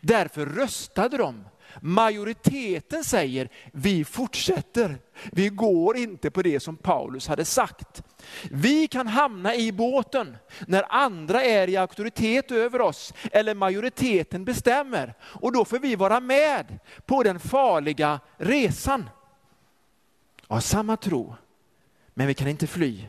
Därför 0.00 0.46
röstade 0.46 1.16
de 1.16 1.44
Majoriteten 1.80 3.04
säger, 3.04 3.48
vi 3.72 4.04
fortsätter. 4.04 4.98
Vi 5.32 5.48
går 5.48 5.96
inte 5.96 6.30
på 6.30 6.42
det 6.42 6.60
som 6.60 6.76
Paulus 6.76 7.26
hade 7.28 7.44
sagt. 7.44 8.02
Vi 8.50 8.86
kan 8.86 9.06
hamna 9.06 9.54
i 9.54 9.72
båten 9.72 10.36
när 10.66 10.84
andra 10.88 11.42
är 11.42 11.68
i 11.68 11.76
auktoritet 11.76 12.50
över 12.50 12.80
oss, 12.80 13.14
eller 13.32 13.54
majoriteten 13.54 14.44
bestämmer. 14.44 15.14
Och 15.20 15.52
då 15.52 15.64
får 15.64 15.78
vi 15.78 15.96
vara 15.96 16.20
med 16.20 16.78
på 17.06 17.22
den 17.22 17.40
farliga 17.40 18.20
resan. 18.36 19.10
Av 20.46 20.60
samma 20.60 20.96
tro, 20.96 21.34
men 22.14 22.26
vi 22.26 22.34
kan 22.34 22.48
inte 22.48 22.66
fly. 22.66 23.04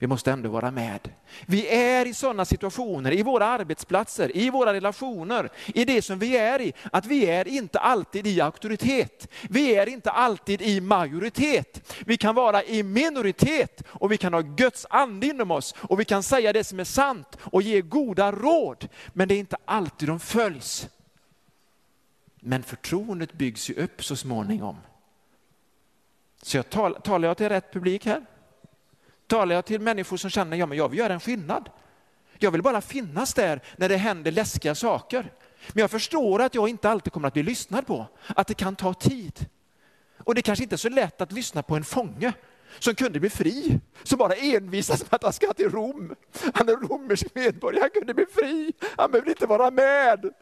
Vi 0.00 0.06
måste 0.06 0.32
ändå 0.32 0.48
vara 0.48 0.70
med. 0.70 1.12
Vi 1.46 1.68
är 1.68 2.06
i 2.06 2.14
sådana 2.14 2.44
situationer, 2.44 3.12
i 3.12 3.22
våra 3.22 3.46
arbetsplatser, 3.46 4.36
i 4.36 4.50
våra 4.50 4.72
relationer, 4.72 5.48
i 5.66 5.84
det 5.84 6.02
som 6.02 6.18
vi 6.18 6.36
är 6.36 6.60
i, 6.60 6.72
att 6.92 7.06
vi 7.06 7.26
är 7.26 7.48
inte 7.48 7.78
alltid 7.78 8.26
i 8.26 8.40
auktoritet. 8.40 9.28
Vi 9.50 9.74
är 9.74 9.88
inte 9.88 10.10
alltid 10.10 10.62
i 10.62 10.80
majoritet. 10.80 11.94
Vi 12.06 12.16
kan 12.16 12.34
vara 12.34 12.64
i 12.64 12.82
minoritet 12.82 13.82
och 13.88 14.12
vi 14.12 14.16
kan 14.16 14.34
ha 14.34 14.40
Guds 14.40 14.86
ande 14.90 15.26
inom 15.26 15.50
oss 15.50 15.74
och 15.78 16.00
vi 16.00 16.04
kan 16.04 16.22
säga 16.22 16.52
det 16.52 16.64
som 16.64 16.80
är 16.80 16.84
sant 16.84 17.38
och 17.40 17.62
ge 17.62 17.80
goda 17.80 18.32
råd. 18.32 18.88
Men 19.12 19.28
det 19.28 19.34
är 19.34 19.38
inte 19.38 19.56
alltid 19.64 20.08
de 20.08 20.20
följs. 20.20 20.88
Men 22.34 22.62
förtroendet 22.62 23.32
byggs 23.32 23.70
ju 23.70 23.74
upp 23.74 24.04
så 24.04 24.16
småningom. 24.16 24.76
Så 26.42 26.56
jag 26.56 26.70
tal, 26.70 26.94
talar 26.94 27.28
jag 27.28 27.36
till 27.36 27.48
rätt 27.48 27.72
publik 27.72 28.06
här? 28.06 28.26
Talar 29.30 29.54
jag 29.54 29.64
till 29.64 29.80
människor 29.80 30.16
som 30.16 30.30
känner, 30.30 30.56
ja 30.56 30.66
men 30.66 30.78
jag 30.78 30.88
vill 30.88 30.98
göra 30.98 31.12
en 31.12 31.20
skillnad. 31.20 31.70
Jag 32.38 32.50
vill 32.50 32.62
bara 32.62 32.80
finnas 32.80 33.34
där 33.34 33.60
när 33.76 33.88
det 33.88 33.96
händer 33.96 34.30
läskiga 34.30 34.74
saker. 34.74 35.32
Men 35.72 35.80
jag 35.80 35.90
förstår 35.90 36.42
att 36.42 36.54
jag 36.54 36.68
inte 36.68 36.90
alltid 36.90 37.12
kommer 37.12 37.28
att 37.28 37.34
bli 37.34 37.42
lyssnad 37.42 37.86
på, 37.86 38.06
att 38.26 38.46
det 38.46 38.54
kan 38.54 38.76
ta 38.76 38.94
tid. 38.94 39.46
Och 40.18 40.34
det 40.34 40.42
kanske 40.42 40.62
inte 40.62 40.74
är 40.74 40.76
så 40.76 40.88
lätt 40.88 41.20
att 41.20 41.32
lyssna 41.32 41.62
på 41.62 41.76
en 41.76 41.84
fånge 41.84 42.32
som 42.78 42.94
kunde 42.94 43.20
bli 43.20 43.30
fri, 43.30 43.80
som 44.02 44.18
bara 44.18 44.34
envisas 44.34 45.00
med 45.00 45.14
att 45.14 45.22
han 45.22 45.32
ska 45.32 45.52
till 45.52 45.70
Rom. 45.70 46.14
Han 46.54 46.68
är 46.68 46.72
romersk 46.72 47.34
medborgare, 47.34 47.82
han 47.82 47.90
kunde 47.90 48.14
bli 48.14 48.26
fri, 48.26 48.72
han 48.96 49.10
behöver 49.10 49.30
inte 49.30 49.46
vara 49.46 49.70
med. 49.70 50.32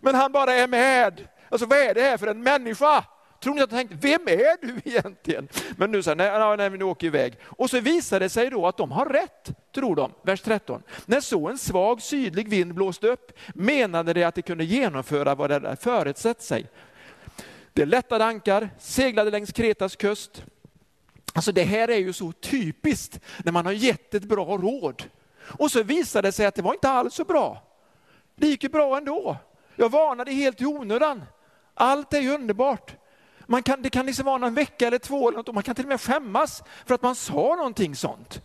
Men 0.00 0.14
han 0.14 0.32
bara 0.32 0.52
är 0.52 0.68
med. 0.68 1.28
Alltså 1.48 1.66
vad 1.66 1.78
är 1.78 1.94
det 1.94 2.00
här 2.00 2.16
för 2.16 2.26
en 2.26 2.42
människa? 2.42 3.04
Tror 3.42 3.54
ni 3.54 3.60
att 3.60 3.72
jag 3.72 3.78
tänkte, 3.78 4.08
vem 4.08 4.28
är 4.28 4.66
du 4.66 4.80
egentligen? 4.84 5.48
Men 5.76 5.90
nu 5.90 6.02
så 6.02 6.14
nej, 6.14 6.56
nej, 6.56 6.70
nu 6.70 6.84
åker 6.84 7.06
iväg. 7.06 7.38
Och 7.44 7.70
så 7.70 7.80
visar 7.80 8.20
det 8.20 8.28
sig 8.28 8.50
då 8.50 8.66
att 8.66 8.76
de 8.76 8.90
har 8.90 9.06
rätt, 9.06 9.50
tror 9.74 9.96
de. 9.96 10.12
Vers 10.22 10.40
13. 10.40 10.82
När 11.06 11.20
så 11.20 11.48
en 11.48 11.58
svag 11.58 12.02
sydlig 12.02 12.48
vind 12.48 12.74
blåste 12.74 13.08
upp 13.08 13.32
menade 13.54 14.12
de 14.12 14.24
att 14.24 14.34
de 14.34 14.42
kunde 14.42 14.64
genomföra 14.64 15.34
vad 15.34 15.50
de 15.50 15.76
förutsett 15.76 16.42
sig. 16.42 16.66
Det 17.72 17.84
lättade 17.84 18.24
ankar, 18.24 18.70
seglade 18.78 19.30
längs 19.30 19.52
Kretas 19.52 19.96
kust. 19.96 20.44
Alltså 21.32 21.52
det 21.52 21.64
här 21.64 21.90
är 21.90 21.98
ju 21.98 22.12
så 22.12 22.32
typiskt 22.32 23.20
när 23.44 23.52
man 23.52 23.66
har 23.66 23.72
gett 23.72 24.14
ett 24.14 24.24
bra 24.24 24.56
råd. 24.56 25.02
Och 25.58 25.70
så 25.70 25.82
visade 25.82 26.28
det 26.28 26.32
sig 26.32 26.46
att 26.46 26.54
det 26.54 26.62
var 26.62 26.72
inte 26.72 26.88
alls 26.88 27.14
så 27.14 27.24
bra. 27.24 27.62
Det 28.34 28.46
gick 28.46 28.62
ju 28.62 28.68
bra 28.68 28.96
ändå. 28.96 29.36
Jag 29.76 29.88
varnade 29.88 30.32
helt 30.32 30.60
i 30.60 30.66
onödan. 30.66 31.24
Allt 31.74 32.14
är 32.14 32.20
ju 32.20 32.34
underbart. 32.34 32.96
Man 33.52 33.62
kan, 33.62 33.82
det 33.82 33.90
kan 33.90 34.06
liksom 34.06 34.26
vara 34.26 34.38
någon 34.38 34.54
vecka 34.54 34.86
eller 34.86 34.98
två 34.98 35.28
eller 35.28 35.38
något, 35.38 35.48
och 35.48 35.54
man 35.54 35.62
kan 35.62 35.74
till 35.74 35.84
och 35.84 35.88
med 35.88 36.00
skämmas 36.00 36.62
för 36.86 36.94
att 36.94 37.02
man 37.02 37.14
sa 37.14 37.54
någonting 37.56 37.96
sånt. 37.96 38.42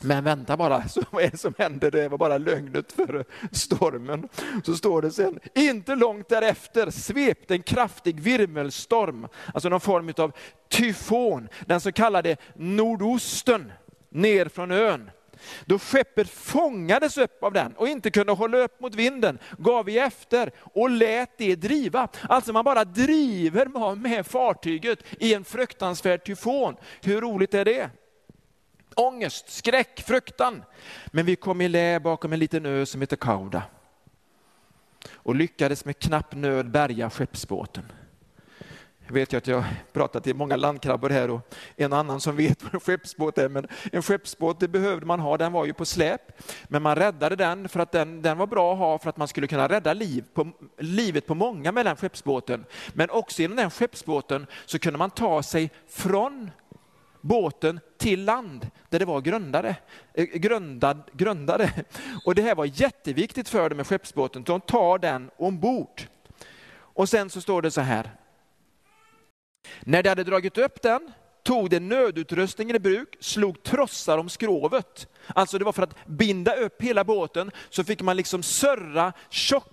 Men 0.00 0.24
vänta 0.24 0.56
bara, 0.56 0.88
så 0.88 1.02
vad 1.10 1.24
är 1.24 1.30
det 1.30 1.36
som 1.36 1.54
händer? 1.58 1.90
Det 1.90 2.08
var 2.08 2.18
bara 2.18 2.38
lögnet 2.38 2.92
för 2.92 3.24
stormen. 3.52 4.28
Så 4.64 4.76
står 4.76 5.02
det 5.02 5.10
sen, 5.10 5.40
inte 5.54 5.94
långt 5.94 6.28
därefter 6.28 6.90
svepte 6.90 7.54
en 7.54 7.62
kraftig 7.62 8.20
virvelstorm, 8.20 9.28
alltså 9.54 9.68
någon 9.68 9.80
form 9.80 10.12
av 10.16 10.32
tyfon, 10.68 11.48
den 11.66 11.80
så 11.80 11.92
kallade 11.92 12.36
nordosten, 12.54 13.72
ner 14.10 14.48
från 14.48 14.70
ön. 14.70 15.10
Då 15.64 15.78
skeppet 15.78 16.30
fångades 16.30 17.18
upp 17.18 17.42
av 17.42 17.52
den 17.52 17.72
och 17.76 17.88
inte 17.88 18.10
kunde 18.10 18.32
hålla 18.32 18.58
upp 18.58 18.80
mot 18.80 18.94
vinden, 18.94 19.38
gav 19.58 19.84
vi 19.84 19.98
efter 19.98 20.50
och 20.58 20.90
lät 20.90 21.38
det 21.38 21.54
driva. 21.54 22.08
Alltså 22.28 22.52
man 22.52 22.64
bara 22.64 22.84
driver 22.84 23.94
med 23.96 24.26
fartyget 24.26 24.98
i 25.18 25.34
en 25.34 25.44
fruktansvärd 25.44 26.24
tyfon. 26.24 26.76
Hur 27.02 27.20
roligt 27.20 27.54
är 27.54 27.64
det? 27.64 27.90
Ångest, 28.96 29.50
skräck, 29.50 30.02
fruktan. 30.06 30.64
Men 31.06 31.26
vi 31.26 31.36
kom 31.36 31.60
i 31.60 31.68
lä 31.68 32.00
bakom 32.00 32.32
en 32.32 32.38
liten 32.38 32.66
ö 32.66 32.86
som 32.86 33.00
heter 33.00 33.16
Kauda 33.16 33.62
och 35.12 35.34
lyckades 35.34 35.84
med 35.84 35.98
knapp 35.98 36.34
nöd 36.34 36.70
bärga 36.70 37.10
skeppsbåten. 37.10 37.84
Jag 39.06 39.14
vet 39.14 39.32
ju 39.32 39.36
att 39.36 39.46
jag 39.46 39.64
pratat 39.92 40.24
till 40.24 40.36
många 40.36 40.56
landkrabbor 40.56 41.10
här 41.10 41.30
och 41.30 41.54
en 41.76 41.92
annan 41.92 42.20
som 42.20 42.36
vet 42.36 42.62
vad 42.62 42.74
en 42.74 42.80
skeppsbåt 42.80 43.38
är, 43.38 43.48
men 43.48 43.66
en 43.92 44.02
skeppsbåt 44.02 44.60
det 44.60 44.68
behövde 44.68 45.06
man 45.06 45.20
ha, 45.20 45.36
den 45.36 45.52
var 45.52 45.64
ju 45.66 45.72
på 45.72 45.84
släp. 45.84 46.20
Men 46.68 46.82
man 46.82 46.96
räddade 46.96 47.36
den 47.36 47.68
för 47.68 47.80
att 47.80 47.92
den, 47.92 48.22
den 48.22 48.38
var 48.38 48.46
bra 48.46 48.72
att 48.72 48.78
ha 48.78 48.98
för 48.98 49.10
att 49.10 49.16
man 49.16 49.28
skulle 49.28 49.46
kunna 49.46 49.68
rädda 49.68 49.92
liv 49.92 50.24
på, 50.34 50.52
livet 50.78 51.26
på 51.26 51.34
många 51.34 51.72
med 51.72 51.86
den 51.86 51.96
skeppsbåten. 51.96 52.64
Men 52.92 53.10
också 53.10 53.42
genom 53.42 53.56
den 53.56 53.70
skeppsbåten 53.70 54.46
så 54.66 54.78
kunde 54.78 54.98
man 54.98 55.10
ta 55.10 55.42
sig 55.42 55.70
från 55.88 56.50
båten 57.20 57.80
till 57.98 58.24
land 58.24 58.70
där 58.88 58.98
det 58.98 59.04
var 59.04 59.20
grundare, 59.20 59.76
eh, 60.14 60.24
grundad, 60.24 61.02
grundare. 61.12 61.70
Och 62.24 62.34
det 62.34 62.42
här 62.42 62.54
var 62.54 62.64
jätteviktigt 62.64 63.48
för 63.48 63.68
dem 63.68 63.76
med 63.76 63.86
skeppsbåten, 63.86 64.42
de 64.42 64.60
tar 64.60 64.98
den 64.98 65.30
ombord. 65.36 66.02
Och 66.94 67.08
sen 67.08 67.30
så 67.30 67.40
står 67.40 67.62
det 67.62 67.70
så 67.70 67.80
här. 67.80 68.10
När 69.80 70.02
de 70.02 70.08
hade 70.08 70.24
dragit 70.24 70.58
upp 70.58 70.82
den 70.82 71.12
tog 71.42 71.70
de 71.70 71.80
nödutrustningen 71.80 72.76
i 72.76 72.78
bruk, 72.78 73.16
slog 73.20 73.62
trossar 73.62 74.18
om 74.18 74.28
skrovet. 74.28 75.08
Alltså 75.26 75.58
det 75.58 75.64
var 75.64 75.72
för 75.72 75.82
att 75.82 76.06
binda 76.06 76.56
upp 76.56 76.82
hela 76.82 77.04
båten, 77.04 77.50
så 77.70 77.84
fick 77.84 78.02
man 78.02 78.16
liksom 78.16 78.42
sörra 78.42 79.12
tjocka 79.30 79.72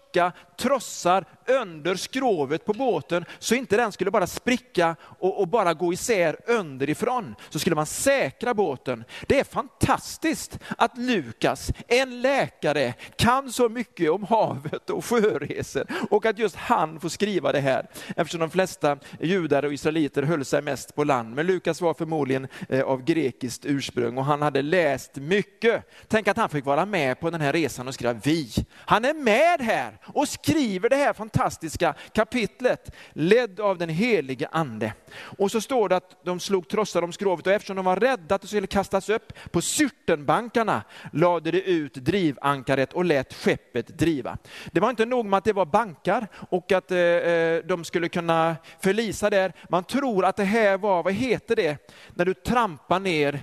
trossar 0.60 1.26
under 1.48 1.96
skrovet 1.96 2.66
på 2.66 2.74
båten, 2.74 3.26
så 3.40 3.56
inte 3.56 3.78
den 3.78 3.92
skulle 3.92 4.12
bara 4.12 4.28
spricka 4.28 4.96
och, 5.02 5.40
och, 5.40 5.48
bara 5.48 5.74
gå 5.74 5.94
isär 5.94 6.38
underifrån. 6.48 7.36
Så 7.50 7.60
skulle 7.60 7.76
man 7.76 7.86
säkra 7.86 8.54
båten. 8.54 9.04
Det 9.28 9.40
är 9.40 9.44
fantastiskt 9.44 10.60
att 10.78 10.98
Lukas, 10.98 11.72
en 11.88 12.22
läkare, 12.22 12.94
kan 13.16 13.52
så 13.52 13.70
mycket 13.70 14.12
om 14.12 14.24
havet 14.24 14.90
och 14.90 15.06
sjöresor 15.06 15.88
och 16.10 16.26
att 16.26 16.40
just 16.40 16.56
han 16.56 17.00
får 17.00 17.10
skriva 17.10 17.52
det 17.52 17.60
här. 17.60 17.88
Eftersom 18.16 18.40
de 18.40 18.50
flesta 18.50 18.98
judar 19.20 19.66
och 19.66 19.74
israeliter 19.74 20.24
höll 20.24 20.46
sig 20.46 20.62
mest 20.62 20.96
på 20.96 21.04
land. 21.04 21.36
Men 21.36 21.48
Lukas 21.48 21.82
var 21.82 21.94
förmodligen 21.94 22.48
eh, 22.70 22.82
av 22.82 23.04
grekiskt 23.04 23.66
ursprung 23.66 24.18
och 24.18 24.26
han 24.26 24.42
hade 24.42 24.62
läst 24.62 25.16
mycket. 25.16 25.84
Tänk 26.08 26.28
att 26.28 26.38
han 26.38 26.50
fick 26.50 26.66
vara 26.66 26.86
med 26.86 27.20
på 27.20 27.30
den 27.30 27.42
här 27.42 27.54
resan 27.54 27.88
och 27.88 27.94
skriva 27.94 28.14
vi. 28.14 28.50
Han 28.76 29.06
är 29.06 29.14
med 29.14 29.62
här 29.62 29.99
och 30.06 30.28
skriver 30.28 30.90
det 30.90 30.96
här 30.96 31.14
fantastiska 31.14 31.94
kapitlet, 32.14 32.96
ledd 33.14 33.60
av 33.60 33.78
den 33.78 33.90
helige 33.90 34.48
ande. 34.52 34.94
Och 35.38 35.52
så 35.52 35.62
står 35.62 35.90
det 35.90 35.96
att 35.96 36.26
de 36.26 36.40
slog 36.40 36.68
trossar 36.68 37.02
om 37.02 37.12
skrovet 37.12 37.48
och 37.48 37.54
eftersom 37.54 37.76
de 37.76 37.86
var 37.86 37.96
rädda 37.96 38.36
att 38.36 38.42
det 38.42 38.48
skulle 38.48 38.68
kastas 38.68 39.10
upp 39.10 39.34
på 39.52 39.62
Syrtenbankarna 39.62 40.84
lade 41.14 41.52
de 41.52 41.62
ut 41.62 41.94
drivankaret 41.94 42.94
och 42.94 43.06
lät 43.06 43.34
skeppet 43.34 43.88
driva. 43.88 44.38
Det 44.72 44.80
var 44.80 44.90
inte 44.90 45.06
nog 45.06 45.26
med 45.26 45.38
att 45.38 45.44
det 45.44 45.54
var 45.54 45.66
bankar 45.66 46.28
och 46.50 46.72
att 46.72 46.92
eh, 46.92 47.00
eh 47.00 47.64
de 47.66 47.84
skulle 47.84 48.10
kunna 48.10 48.56
förlisa 48.80 49.30
där. 49.30 49.54
Man 49.70 49.84
tror 49.84 50.26
att 50.26 50.36
det 50.36 50.44
här 50.44 50.78
var, 50.78 51.04
vad 51.04 51.14
heter 51.14 51.56
det, 51.56 51.94
när 52.16 52.26
du 52.26 52.34
trampar 52.34 53.00
ner 53.00 53.40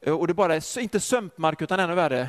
eh, 0.00 0.12
och 0.12 0.26
det 0.26 0.34
bara 0.34 0.54
är 0.54 0.78
inte 0.78 1.00
sömpmark 1.00 1.62
utan 1.62 1.80
ännu 1.80 1.94
värre, 1.94 2.28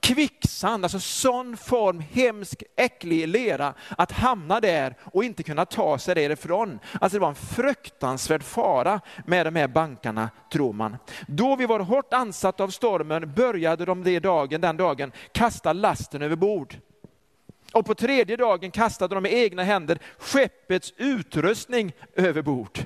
kvicksand, 0.00 0.84
alltså 0.84 1.00
sån 1.00 1.56
form, 1.56 2.00
hemsk, 2.00 2.62
äcklig 2.76 3.28
lera, 3.28 3.74
att 3.98 4.12
hamna 4.12 4.60
där 4.60 4.94
och 5.00 5.24
inte 5.24 5.42
kunna 5.42 5.64
ta 5.64 5.98
sig 5.98 6.14
därifrån. 6.14 6.78
Alltså 7.00 7.16
det 7.18 7.20
var 7.20 7.28
en 7.28 7.34
fruktansvärd 7.34 8.42
fara 8.42 9.00
med 9.26 9.46
de 9.46 9.56
här 9.56 9.68
bankarna, 9.68 10.30
tror 10.52 10.72
man. 10.72 10.96
Då 11.26 11.56
vi 11.56 11.66
var 11.66 11.80
hårt 11.80 12.12
ansatta 12.12 12.64
av 12.64 12.68
stormen 12.68 13.32
började 13.34 13.84
de 13.84 14.04
det 14.04 14.20
dagen, 14.20 14.60
den 14.60 14.76
dagen 14.76 15.12
kasta 15.32 15.72
lasten 15.72 16.22
över 16.22 16.36
bord. 16.36 16.76
Och 17.72 17.86
på 17.86 17.94
tredje 17.94 18.36
dagen 18.36 18.70
kastade 18.70 19.14
de 19.14 19.22
med 19.22 19.32
egna 19.32 19.62
händer 19.62 19.98
skeppets 20.18 20.92
utrustning 20.96 21.92
över 22.14 22.42
bord. 22.42 22.78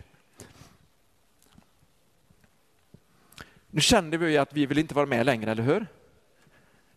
Nu 3.70 3.80
kände 3.80 4.16
vi 4.16 4.38
att 4.38 4.52
vi 4.52 4.66
vill 4.66 4.78
inte 4.78 4.94
vara 4.94 5.06
med 5.06 5.26
längre, 5.26 5.50
eller 5.50 5.62
hur? 5.62 5.86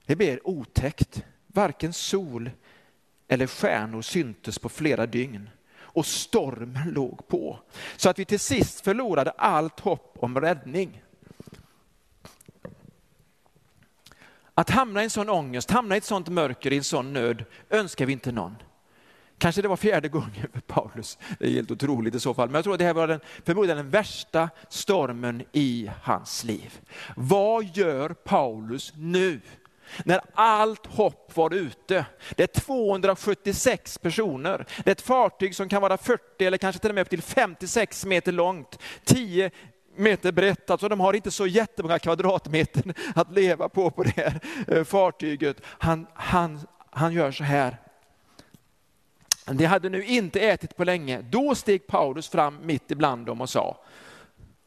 Det 0.05 0.15
blev 0.15 0.39
otäckt. 0.43 1.23
Varken 1.47 1.93
sol 1.93 2.51
eller 3.27 3.47
stjärnor 3.47 4.01
syntes 4.01 4.59
på 4.59 4.69
flera 4.69 5.05
dygn 5.05 5.49
och 5.77 6.05
stormen 6.05 6.89
låg 6.89 7.27
på. 7.27 7.59
Så 7.97 8.09
att 8.09 8.19
vi 8.19 8.25
till 8.25 8.39
sist 8.39 8.81
förlorade 8.81 9.31
allt 9.31 9.79
hopp 9.79 10.17
om 10.19 10.41
räddning. 10.41 11.01
Att 14.53 14.69
hamna 14.69 15.01
i 15.01 15.03
en 15.03 15.09
sån 15.09 15.29
ångest, 15.29 15.71
hamna 15.71 15.95
i 15.95 15.97
ett 15.97 16.03
sånt 16.03 16.29
mörker, 16.29 16.73
i 16.73 16.77
en 16.77 16.83
sån 16.83 17.13
nöd, 17.13 17.45
önskar 17.69 18.05
vi 18.05 18.13
inte 18.13 18.31
någon. 18.31 18.55
Kanske 19.37 19.61
det 19.61 19.67
var 19.67 19.77
fjärde 19.77 20.09
gången 20.09 20.47
för 20.53 20.61
Paulus, 20.61 21.17
det 21.39 21.45
är 21.45 21.49
helt 21.49 21.71
otroligt 21.71 22.15
i 22.15 22.19
så 22.19 22.33
fall. 22.33 22.47
Men 22.47 22.55
jag 22.55 22.63
tror 22.63 22.73
att 22.73 22.79
det 22.79 22.85
här 22.85 22.93
var 22.93 23.07
den, 23.07 23.19
förmodligen 23.45 23.77
den 23.77 23.89
värsta 23.89 24.49
stormen 24.69 25.43
i 25.51 25.91
hans 26.01 26.43
liv. 26.43 26.79
Vad 27.15 27.77
gör 27.77 28.09
Paulus 28.09 28.93
nu? 28.95 29.41
När 30.05 30.21
allt 30.33 30.85
hopp 30.85 31.31
var 31.37 31.53
ute. 31.53 32.05
Det 32.35 32.43
är 32.43 32.59
276 32.59 33.97
personer. 33.97 34.65
Det 34.83 34.89
är 34.89 34.91
ett 34.91 35.01
fartyg 35.01 35.55
som 35.55 35.69
kan 35.69 35.81
vara 35.81 35.97
40 35.97 36.45
eller 36.45 36.57
kanske 36.57 36.81
till 36.81 36.89
och 36.89 36.95
med 36.95 37.01
upp 37.01 37.09
till 37.09 37.21
56 37.21 38.05
meter 38.05 38.31
långt. 38.31 38.79
10 39.03 39.51
meter 39.97 40.31
brett, 40.31 40.69
alltså 40.69 40.89
de 40.89 40.99
har 40.99 41.13
inte 41.13 41.31
så 41.31 41.47
jättemånga 41.47 41.99
kvadratmeter 41.99 42.93
att 43.15 43.31
leva 43.31 43.69
på 43.69 43.91
på 43.91 44.03
det 44.03 44.13
här 44.17 44.39
eh, 44.67 44.83
fartyget. 44.83 45.57
Han, 45.65 46.07
han, 46.13 46.59
han 46.89 47.13
gör 47.13 47.31
så 47.31 47.43
här. 47.43 47.77
De 49.45 49.65
hade 49.65 49.89
nu 49.89 50.03
inte 50.03 50.39
ätit 50.39 50.75
på 50.75 50.83
länge. 50.83 51.21
Då 51.21 51.55
steg 51.55 51.87
Paulus 51.87 52.29
fram 52.29 52.59
mitt 52.63 52.91
ibland 52.91 53.25
dem 53.25 53.41
och 53.41 53.49
sa, 53.49 53.77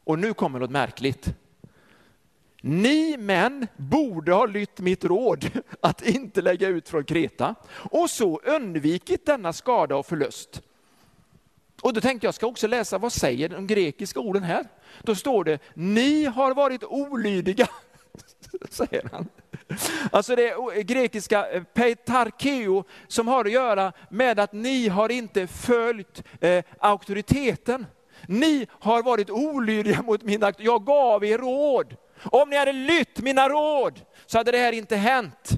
och 0.03 0.19
nu 0.19 0.33
kommer 0.33 0.59
något 0.59 0.71
märkligt. 0.71 1.33
Ni 2.61 3.17
män 3.17 3.67
borde 3.77 4.33
ha 4.33 4.45
lytt 4.45 4.79
mitt 4.79 5.05
råd 5.05 5.51
att 5.81 6.07
inte 6.07 6.41
lägga 6.41 6.67
ut 6.67 6.89
från 6.89 7.03
Kreta 7.03 7.55
och 7.71 8.09
så 8.09 8.39
undvikit 8.39 9.25
denna 9.25 9.53
skada 9.53 9.95
och 9.95 10.05
förlust. 10.05 10.61
Och 11.81 11.93
då 11.93 12.01
tänkte 12.01 12.27
jag 12.27 12.33
ska 12.33 12.47
också 12.47 12.67
läsa 12.67 12.97
vad 12.97 13.13
säger 13.13 13.49
de 13.49 13.67
grekiska 13.67 14.19
orden 14.19 14.43
här. 14.43 14.65
Då 15.01 15.15
står 15.15 15.43
det, 15.43 15.59
ni 15.73 16.25
har 16.25 16.53
varit 16.53 16.83
olydiga, 16.83 17.67
säger 18.69 19.09
han. 19.11 19.27
Alltså 20.11 20.35
det 20.35 20.83
grekiska 20.83 21.51
eh, 21.51 21.63
petarkeo 21.63 21.73
peitarkeo 21.73 22.83
som 23.07 23.27
har 23.27 23.45
att 23.45 23.51
göra 23.51 23.93
med 24.09 24.39
att 24.39 24.53
ni 24.53 24.87
har 24.87 25.09
inte 25.09 25.47
följt 25.47 26.23
eh, 26.41 26.63
auktoriteten. 26.79 27.85
Ni 28.27 28.67
har 28.71 29.03
varit 29.03 29.29
olydiga 29.29 30.01
mot 30.01 30.23
min 30.23 30.43
auktoritet. 30.43 30.65
Jag 30.65 30.85
gav 30.85 31.25
er 31.25 31.37
råd. 31.37 31.95
Om 32.23 32.49
ni 32.49 32.57
hade 32.57 32.73
lytt 32.73 33.19
mina 33.19 33.49
råd 33.49 34.01
så 34.25 34.37
hade 34.37 34.51
det 34.51 34.57
här 34.57 34.73
inte 34.73 34.95
hänt. 34.95 35.49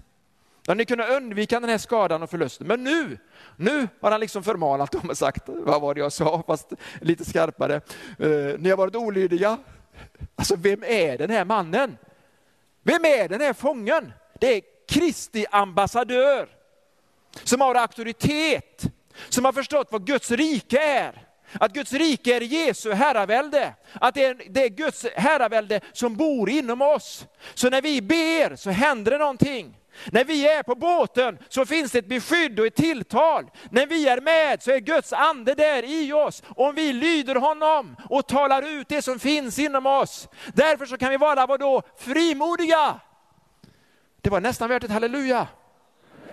Då 0.63 0.71
hade 0.71 0.77
ni 0.77 0.85
kunnat 0.85 1.09
undvika 1.09 1.59
den 1.59 1.69
här 1.69 1.77
skadan 1.77 2.23
och 2.23 2.29
förlusten. 2.29 2.67
Men 2.67 2.83
nu, 2.83 3.17
nu 3.55 3.87
har 4.01 4.11
han 4.11 4.19
liksom 4.19 4.43
förmanat 4.43 4.91
dem 4.91 5.09
och 5.09 5.17
sagt, 5.17 5.43
vad 5.45 5.81
var 5.81 5.93
det 5.93 5.99
jag 5.99 6.11
sa, 6.11 6.43
fast 6.47 6.73
lite 7.01 7.25
skarpare. 7.25 7.81
Uh, 8.19 8.59
ni 8.59 8.69
har 8.69 8.77
varit 8.77 8.95
olydiga. 8.95 9.57
Alltså 10.35 10.55
vem 10.55 10.83
är 10.83 11.17
den 11.17 11.29
här 11.29 11.45
mannen? 11.45 11.97
Vem 12.83 13.05
är 13.05 13.29
den 13.29 13.41
här 13.41 13.53
fången? 13.53 14.13
Det 14.39 14.55
är 14.55 14.61
Kristi 14.87 15.45
ambassadör 15.51 16.49
som 17.43 17.61
har 17.61 17.75
auktoritet, 17.75 18.83
som 19.29 19.45
har 19.45 19.51
förstått 19.53 19.87
vad 19.91 20.07
Guds 20.07 20.31
rike 20.31 20.79
är. 20.79 21.27
Att 21.59 21.73
Guds 21.73 21.93
rike 21.93 22.35
är 22.35 22.41
Jesu 22.41 22.93
herravälde. 22.93 23.73
Att 23.93 24.13
det 24.13 24.25
är, 24.25 24.41
det 24.49 24.63
är 24.63 24.69
Guds 24.69 25.05
herravälde 25.15 25.81
som 25.93 26.15
bor 26.15 26.49
inom 26.49 26.81
oss. 26.81 27.25
Så 27.53 27.69
när 27.69 27.81
vi 27.81 28.01
ber 28.01 28.55
så 28.55 28.69
händer 28.69 29.11
det 29.11 29.17
någonting. 29.17 29.77
När 30.11 30.23
vi 30.23 30.47
är 30.47 30.63
på 30.63 30.75
båten 30.75 31.39
så 31.49 31.65
finns 31.65 31.91
det 31.91 31.99
ett 31.99 32.07
beskydd 32.09 32.59
och 32.59 32.65
ett 32.65 32.75
tilltal. 32.75 33.51
När 33.69 33.87
vi 33.87 34.07
är 34.07 34.21
med 34.21 34.63
så 34.63 34.71
är 34.71 34.79
Guds 34.79 35.13
ande 35.13 35.53
där 35.53 35.83
i 35.83 36.13
oss. 36.13 36.43
Om 36.47 36.75
vi 36.75 36.93
lyder 36.93 37.35
honom 37.35 37.95
och 38.09 38.27
talar 38.27 38.61
ut 38.61 38.89
det 38.89 39.01
som 39.01 39.19
finns 39.19 39.59
inom 39.59 39.85
oss. 39.85 40.27
Därför 40.53 40.85
så 40.85 40.97
kan 40.97 41.09
vi 41.09 41.17
vara 41.17 41.45
vadå? 41.45 41.81
Frimodiga. 41.97 42.99
Det 44.21 44.29
var 44.29 44.41
nästan 44.41 44.69
värt 44.69 44.83
ett 44.83 44.91
halleluja. 44.91 45.47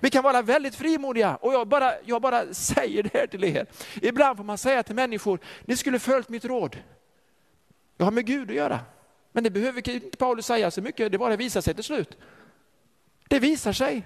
Vi 0.01 0.11
kan 0.11 0.25
vara 0.25 0.43
väldigt 0.43 0.75
frimodiga 0.75 1.37
och 1.37 1.53
jag 1.53 1.69
bara, 1.69 1.93
jag 2.05 2.23
bara 2.23 2.55
säger 2.55 3.03
det 3.03 3.15
här 3.15 3.27
till 3.27 3.45
er. 3.45 3.67
Ibland 4.03 4.37
får 4.37 4.45
man 4.45 4.59
säga 4.59 4.83
till 4.83 4.95
människor, 4.95 5.41
ni 5.65 5.77
skulle 5.77 5.99
följt 5.99 6.29
mitt 6.29 6.45
råd. 6.45 6.77
Jag 7.97 8.07
har 8.07 8.13
med 8.13 8.27
Gud 8.27 8.51
att 8.51 8.57
göra. 8.57 8.81
Men 9.33 9.45
det 9.45 9.51
behöver 9.51 9.89
inte 9.89 10.17
Paulus 10.17 10.47
säga 10.47 10.71
så 10.71 10.83
mycket, 10.83 11.13
det 11.13 11.19
bara 11.19 11.37
visar 11.37 11.61
sig 11.61 11.75
till 11.75 11.85
slut. 11.85 12.19
Det 13.29 13.39
visar 13.39 13.73
sig. 13.73 14.03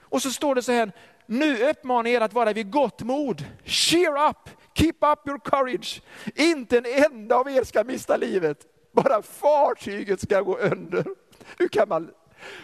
Och 0.00 0.22
så 0.22 0.30
står 0.30 0.54
det 0.54 0.62
så 0.62 0.72
här, 0.72 0.92
nu 1.26 1.70
uppmanar 1.70 2.10
er 2.10 2.20
att 2.20 2.32
vara 2.32 2.52
vid 2.52 2.70
gott 2.70 3.02
mod. 3.02 3.44
Cheer 3.64 4.28
up, 4.30 4.50
keep 4.74 4.94
up 5.00 5.28
your 5.28 5.38
courage. 5.38 6.02
Inte 6.34 6.78
en 6.78 6.86
enda 6.86 7.36
av 7.36 7.50
er 7.50 7.64
ska 7.64 7.84
mista 7.84 8.16
livet, 8.16 8.66
bara 8.92 9.22
fartyget 9.22 10.20
ska 10.20 10.40
gå 10.40 10.58
under. 10.58 11.04
Hur 11.58 11.68
kan 11.68 11.88
man, 11.88 12.10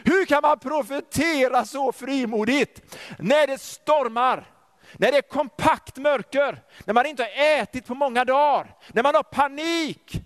hur 0.04 0.24
kan 0.24 0.42
man 0.42 0.58
profetera 0.58 1.64
så 1.64 1.92
frimodigt 1.92 2.98
när 3.18 3.46
det 3.46 3.58
stormar? 3.58 4.50
När 4.96 5.12
det 5.12 5.18
är 5.18 5.22
kompakt 5.22 5.98
mörker, 5.98 6.62
när 6.84 6.94
man 6.94 7.06
inte 7.06 7.22
har 7.22 7.60
ätit 7.60 7.86
på 7.86 7.94
många 7.94 8.24
dagar, 8.24 8.74
när 8.92 9.02
man 9.02 9.14
har 9.14 9.22
panik. 9.22 10.22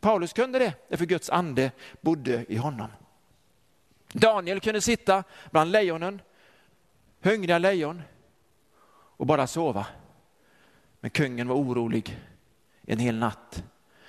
Paulus 0.00 0.32
kunde 0.32 0.58
det, 0.58 0.72
därför 0.88 1.04
Guds 1.04 1.30
ande 1.30 1.70
bodde 2.00 2.44
i 2.48 2.56
honom. 2.56 2.88
Daniel 4.12 4.60
kunde 4.60 4.80
sitta 4.80 5.24
bland 5.50 5.72
lejonen, 5.72 6.22
hungriga 7.20 7.58
lejon, 7.58 8.02
och 9.16 9.26
bara 9.26 9.46
sova. 9.46 9.86
Men 11.00 11.10
kungen 11.10 11.48
var 11.48 11.56
orolig 11.56 12.20
en 12.86 12.98
hel 12.98 13.18
natt. 13.18 13.64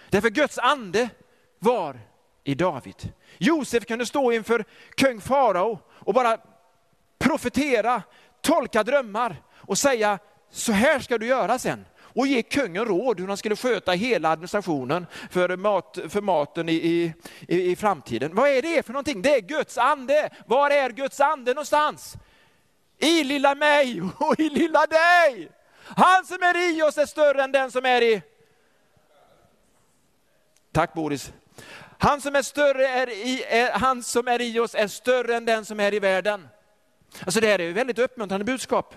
Därför 0.10 0.30
Guds 0.30 0.58
ande 0.58 1.10
var 1.60 2.00
i 2.44 2.56
David. 2.56 3.14
Josef 3.38 3.86
kunde 3.86 4.06
stå 4.06 4.32
inför 4.32 4.66
kung 4.96 5.22
farao 5.22 5.80
och 5.90 6.14
bara 6.14 6.38
profetera, 7.20 8.02
tolka 8.42 8.84
drömmar 8.84 9.36
och 9.56 9.78
säga, 9.78 10.20
så 10.50 10.72
här 10.72 11.00
ska 11.00 11.18
du 11.18 11.26
göra 11.26 11.60
sen 11.60 11.86
och 12.16 12.28
ge 12.28 12.42
kungen 12.42 12.86
råd 12.86 13.20
hur 13.20 13.28
han 13.28 13.38
skulle 13.38 13.56
sköta 13.56 13.92
hela 13.92 14.30
administrationen 14.30 15.08
för, 15.30 15.58
mat, 15.58 16.00
för 16.10 16.22
maten 16.22 16.70
i, 16.70 16.74
i, 17.48 17.72
i 17.72 17.76
framtiden. 17.76 18.36
Vad 18.36 18.50
är 18.50 18.62
det 18.62 18.86
för 18.86 18.94
någonting? 18.94 19.22
Det 19.22 19.36
är 19.36 19.42
Guds 19.42 19.78
ande. 19.78 20.30
Var 20.46 20.70
är 20.70 20.90
Guds 20.90 21.20
ande 21.20 21.54
någonstans? 21.54 22.16
I 22.98 23.24
lilla 23.24 23.56
mig 23.56 24.02
och 24.18 24.40
i 24.40 24.50
lilla 24.50 24.86
dig. 24.86 25.50
Han 25.86 26.26
som 26.26 26.44
är 26.44 26.78
i 26.78 26.84
oss 26.84 26.98
är 26.98 27.06
större 27.06 27.44
än 27.44 27.52
den 27.52 27.72
som 27.72 27.86
är 27.86 28.02
i... 28.02 28.22
Tack 30.72 30.94
Boris. 30.94 31.32
Han 32.04 32.22
som 32.22 32.36
är 32.36 32.42
större 32.42 32.88
är 32.88 33.10
i, 33.10 33.44
är, 33.50 33.72
han 33.72 34.04
som 34.04 34.28
är 34.28 34.42
i 34.42 34.60
oss 34.60 34.76
är 34.76 34.88
större 34.88 35.36
än 35.36 35.46
den 35.46 35.66
som 35.66 35.80
är 35.80 35.94
i 35.94 36.00
världen. 36.00 36.48
Alltså 37.26 37.40
det 37.40 37.48
här 37.48 37.60
är 37.60 37.70
ett 37.70 37.76
väldigt 37.76 38.00
uppmuntrande 38.00 38.46
budskap. 38.46 38.96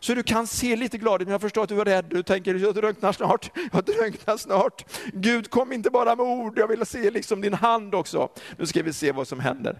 Så 0.00 0.14
du 0.14 0.22
kan 0.22 0.46
se 0.46 0.76
lite 0.76 0.98
glad 0.98 1.22
ut, 1.22 1.28
men 1.28 1.32
jag 1.32 1.40
förstår 1.40 1.62
att 1.62 1.68
du 1.68 1.80
är 1.80 1.84
rädd. 1.84 2.04
Du 2.04 2.22
tänker, 2.22 2.54
jag 2.54 2.74
drunknar 2.74 3.12
snart, 3.12 3.50
jag 3.72 3.84
drunknar 3.84 4.36
snart. 4.36 4.84
Gud, 5.12 5.50
kom 5.50 5.72
inte 5.72 5.90
bara 5.90 6.16
med 6.16 6.26
ord, 6.26 6.58
jag 6.58 6.68
vill 6.68 6.86
se 6.86 7.10
liksom 7.10 7.40
din 7.40 7.54
hand 7.54 7.94
också. 7.94 8.28
Nu 8.56 8.66
ska 8.66 8.82
vi 8.82 8.92
se 8.92 9.12
vad 9.12 9.28
som 9.28 9.40
händer. 9.40 9.78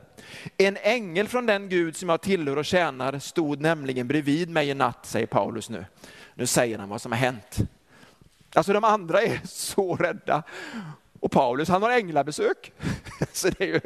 En 0.57 0.77
ängel 0.77 1.29
från 1.29 1.47
den 1.47 1.69
Gud 1.69 1.97
som 1.97 2.09
jag 2.09 2.21
tillhör 2.21 2.57
och 2.57 2.65
tjänar 2.65 3.19
stod 3.19 3.61
nämligen 3.61 4.09
bredvid 4.09 4.49
mig 4.49 4.69
i 4.69 4.75
natt, 4.75 5.07
säger 5.07 5.27
Paulus 5.27 5.71
nu. 5.71 5.85
Nu 6.35 6.47
säger 6.47 6.79
han 6.79 6.89
vad 6.89 7.03
som 7.03 7.13
har 7.13 7.19
hänt. 7.19 7.59
Alltså 8.55 8.73
de 8.73 8.85
andra 8.85 9.23
är 9.23 9.41
så 9.45 9.97
rädda. 9.97 10.43
Och 11.21 11.31
Paulus 11.31 11.69
han 11.69 11.83
har 11.83 11.91
änglabesök. 11.91 12.73
Så 13.33 13.49
det 13.49 13.65
är 13.65 13.67
ju, 13.67 13.81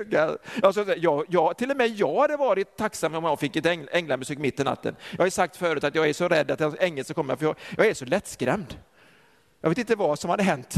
jag, 0.97 1.25
jag, 1.29 1.59
till 1.59 1.71
och 1.71 1.77
med 1.77 1.89
jag 1.89 2.21
hade 2.21 2.37
varit 2.37 2.77
tacksam 2.77 3.15
om 3.15 3.25
jag 3.25 3.41
fick 3.41 3.57
ett 3.57 3.67
änglabesök 3.93 4.39
mitt 4.39 4.61
i 4.61 4.65
natten. 4.65 4.97
Jag 5.17 5.25
har 5.25 5.31
sagt 5.31 5.57
förut 5.57 5.85
att 5.85 5.95
jag 5.95 6.09
är 6.09 6.13
så 6.13 6.29
rädd 6.29 6.51
att 6.51 6.61
en 6.61 6.77
ängel 6.81 7.05
ska 7.05 7.15
komma, 7.15 7.37
för 7.37 7.47
jag, 7.47 7.57
jag 7.77 7.87
är 7.87 7.95
så 7.95 8.05
lättskrämd. 8.05 8.77
Jag 9.61 9.69
vet 9.69 9.79
inte 9.79 9.97
vad 9.97 10.19
som 10.19 10.31
hade 10.31 10.43
hänt. 10.43 10.75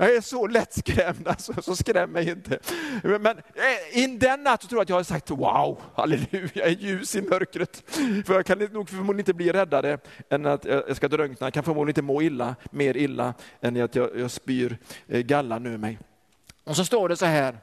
Jag 0.00 0.14
är 0.14 0.20
så 0.20 0.46
lättskrämd, 0.46 1.28
alltså, 1.28 1.62
så 1.62 1.76
skräm 1.76 2.10
mig 2.10 2.30
inte. 2.30 2.58
Men 3.02 3.26
eh, 3.26 4.02
in 4.02 4.18
den 4.18 4.42
natt 4.42 4.60
tror 4.60 4.78
jag 4.78 4.82
att 4.82 4.88
jag 4.88 4.96
har 4.96 5.02
sagt 5.02 5.30
wow, 5.30 5.82
halleluja, 5.94 6.50
jag 6.54 6.66
är 6.68 6.76
ljus 6.76 7.16
i 7.16 7.22
mörkret. 7.22 7.82
För 8.26 8.34
jag 8.34 8.46
kan 8.46 8.58
nog 8.58 8.88
förmodligen 8.88 9.18
inte 9.18 9.34
bli 9.34 9.52
räddare 9.52 9.98
än 10.30 10.46
att 10.46 10.64
jag 10.64 10.96
ska 10.96 11.08
drunkna. 11.08 11.46
Jag 11.46 11.54
kan 11.54 11.62
förmodligen 11.62 11.88
inte 11.88 12.02
må 12.02 12.22
illa, 12.22 12.56
mer 12.70 12.96
illa 12.96 13.34
än 13.60 13.82
att 13.82 13.94
jag, 13.94 14.18
jag 14.18 14.30
spyr 14.30 14.78
eh, 15.08 15.20
gallan 15.20 15.66
ur 15.66 15.78
mig. 15.78 15.98
Och 16.64 16.76
så 16.76 16.84
står 16.84 17.08
det 17.08 17.16
så 17.16 17.26
här, 17.26 17.58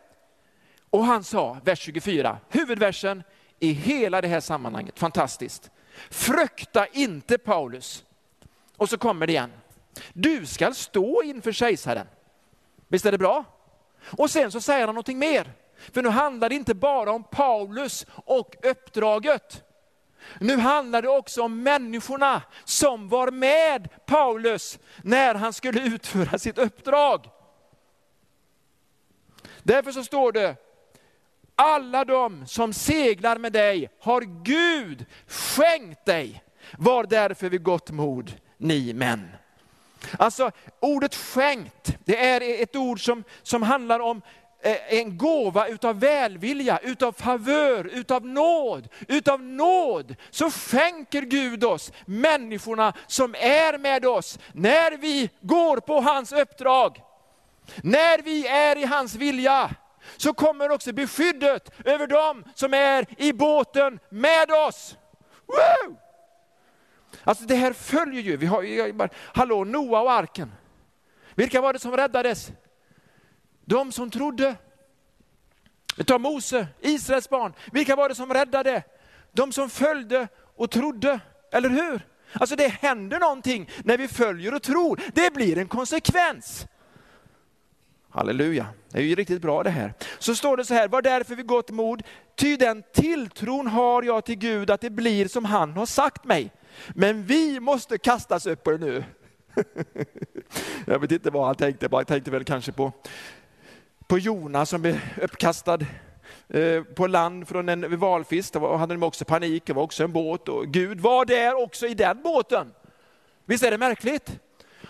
och 0.89 1.05
han 1.05 1.23
sa, 1.23 1.57
vers 1.63 1.79
24, 1.79 2.37
huvudversen 2.49 3.23
i 3.59 3.71
hela 3.71 4.21
det 4.21 4.27
här 4.27 4.39
sammanhanget, 4.39 4.99
fantastiskt. 4.99 5.71
Frukta 6.09 6.87
inte 6.87 7.37
Paulus. 7.37 8.03
Och 8.75 8.89
så 8.89 8.97
kommer 8.97 9.27
det 9.27 9.33
igen. 9.33 9.51
Du 10.13 10.45
skall 10.45 10.75
stå 10.75 11.23
inför 11.23 11.51
kejsaren. 11.51 12.07
Visst 12.87 13.05
är 13.05 13.11
det 13.11 13.17
bra? 13.17 13.45
Och 14.17 14.29
sen 14.31 14.51
så 14.51 14.61
säger 14.61 14.85
han 14.85 14.95
någonting 14.95 15.19
mer. 15.19 15.53
För 15.93 16.01
nu 16.01 16.09
handlar 16.09 16.49
det 16.49 16.55
inte 16.55 16.75
bara 16.75 17.11
om 17.11 17.23
Paulus 17.23 18.05
och 18.09 18.55
uppdraget. 18.63 19.63
Nu 20.39 20.57
handlar 20.57 21.01
det 21.01 21.09
också 21.09 21.41
om 21.41 21.63
människorna 21.63 22.41
som 22.63 23.09
var 23.09 23.31
med 23.31 23.89
Paulus 24.05 24.79
när 25.03 25.35
han 25.35 25.53
skulle 25.53 25.81
utföra 25.81 26.39
sitt 26.39 26.57
uppdrag. 26.57 27.29
Därför 29.63 29.91
så 29.91 30.03
står 30.03 30.31
det, 30.31 30.55
alla 31.55 32.05
de 32.05 32.47
som 32.47 32.73
seglar 32.73 33.37
med 33.37 33.53
dig 33.53 33.89
har 33.99 34.21
Gud 34.43 35.05
skänkt 35.27 36.05
dig. 36.05 36.43
Var 36.77 37.03
därför 37.03 37.49
vid 37.49 37.63
gott 37.63 37.91
mod, 37.91 38.31
ni 38.57 38.93
män. 38.93 39.27
Alltså 40.19 40.51
ordet 40.79 41.15
skänkt, 41.15 41.97
det 42.05 42.25
är 42.25 42.63
ett 42.63 42.75
ord 42.75 43.05
som, 43.05 43.23
som 43.43 43.63
handlar 43.63 43.99
om 43.99 44.21
eh, 44.61 44.93
en 44.99 45.17
gåva 45.17 45.67
utav 45.67 45.99
välvilja, 45.99 46.79
utav 46.83 47.11
favör, 47.11 47.85
utav 47.93 48.25
nåd. 48.25 48.87
Utav 49.07 49.41
nåd 49.41 50.15
så 50.29 50.51
skänker 50.51 51.21
Gud 51.21 51.63
oss 51.63 51.91
människorna 52.05 52.93
som 53.07 53.35
är 53.35 53.77
med 53.77 54.05
oss 54.05 54.39
när 54.53 54.97
vi 54.97 55.29
går 55.41 55.77
på 55.77 56.01
hans 56.01 56.31
uppdrag. 56.31 57.01
När 57.83 58.21
vi 58.21 58.47
är 58.47 58.77
i 58.77 58.85
hans 58.85 59.15
vilja 59.15 59.69
så 60.17 60.33
kommer 60.33 60.71
också 60.71 60.93
beskyddet 60.93 61.71
över 61.85 62.07
dem 62.07 62.43
som 62.55 62.73
är 62.73 63.05
i 63.17 63.33
båten 63.33 63.99
med 64.09 64.51
oss. 64.51 64.95
Woo! 65.45 65.97
Alltså 67.27 67.45
det 67.45 67.55
här 67.55 67.73
följer 67.73 68.21
ju, 68.21 68.37
vi 68.37 68.45
har 68.45 68.61
ju, 68.61 69.07
hallå 69.13 69.63
Noa 69.63 70.01
och 70.01 70.11
arken. 70.11 70.51
Vilka 71.35 71.61
var 71.61 71.73
det 71.73 71.79
som 71.79 71.97
räddades? 71.97 72.51
De 73.65 73.91
som 73.91 74.11
trodde. 74.11 74.55
Vi 75.97 76.03
tar 76.03 76.19
Mose, 76.19 76.67
Israels 76.81 77.29
barn. 77.29 77.53
Vilka 77.71 77.95
var 77.95 78.09
det 78.09 78.15
som 78.15 78.33
räddade? 78.33 78.83
De 79.31 79.51
som 79.51 79.69
följde 79.69 80.27
och 80.55 80.71
trodde, 80.71 81.19
eller 81.51 81.69
hur? 81.69 82.01
Alltså 82.33 82.55
det 82.55 82.67
händer 82.67 83.19
någonting 83.19 83.69
när 83.83 83.97
vi 83.97 84.07
följer 84.07 84.53
och 84.53 84.63
tror. 84.63 85.01
Det 85.13 85.33
blir 85.33 85.57
en 85.57 85.67
konsekvens. 85.67 86.67
Halleluja, 88.09 88.67
det 88.89 88.97
är 88.97 89.03
ju 89.03 89.15
riktigt 89.15 89.41
bra 89.41 89.63
det 89.63 89.69
här. 89.69 89.93
Så 90.19 90.35
står 90.35 90.57
det 90.57 90.65
så 90.65 90.73
här, 90.73 90.87
var 90.87 91.01
därför 91.01 91.35
vid 91.35 91.47
gott 91.47 91.69
mod, 91.69 92.03
ty 92.35 92.57
den 92.57 92.83
tilltron 92.93 93.67
har 93.67 94.03
jag 94.03 94.25
till 94.25 94.37
Gud 94.37 94.69
att 94.69 94.81
det 94.81 94.89
blir 94.89 95.27
som 95.27 95.45
han 95.45 95.73
har 95.73 95.85
sagt 95.85 96.25
mig. 96.25 96.51
Men 96.89 97.23
vi 97.23 97.59
måste 97.59 97.97
kastas 97.97 98.45
upp 98.45 98.63
på 98.63 98.71
det 98.71 98.77
nu. 98.77 99.03
Jag 100.85 100.99
vet 100.99 101.11
inte 101.11 101.29
vad 101.29 101.45
han 101.45 101.55
tänkte 101.55 101.89
på, 101.89 101.95
han 101.95 102.05
tänkte 102.05 102.31
väl 102.31 102.43
kanske 102.43 102.71
på, 102.71 102.91
på 104.07 104.19
Jona 104.19 104.65
som 104.65 104.81
blev 104.81 104.99
uppkastad 105.21 105.79
eh, 106.47 106.83
på 106.83 107.07
land 107.07 107.47
från 107.47 107.69
en 107.69 107.99
valfisk. 107.99 108.53
Då 108.53 108.75
hade 108.75 108.93
de 108.93 109.03
också 109.03 109.25
panik, 109.25 109.65
det 109.65 109.73
var 109.73 109.83
också 109.83 110.03
en 110.03 110.13
båt 110.13 110.49
och 110.49 110.67
Gud 110.67 110.99
var 110.99 111.25
där 111.25 111.63
också 111.63 111.87
i 111.87 111.93
den 111.93 112.21
båten. 112.21 112.73
Visst 113.45 113.63
är 113.63 113.71
det 113.71 113.77
märkligt? 113.77 114.39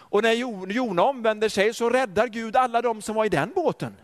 Och 0.10 0.24
när 0.24 0.34
Jona 0.72 1.04
omvänder 1.04 1.50
sig 1.50 1.74
så 1.74 1.90
räddar 1.90 2.28
Gud 2.28 2.56
alla 2.56 2.82
de 2.82 3.02
som 3.02 3.16
var 3.16 3.26
i 3.26 3.30
den 3.30 3.52
båten. 3.56 3.96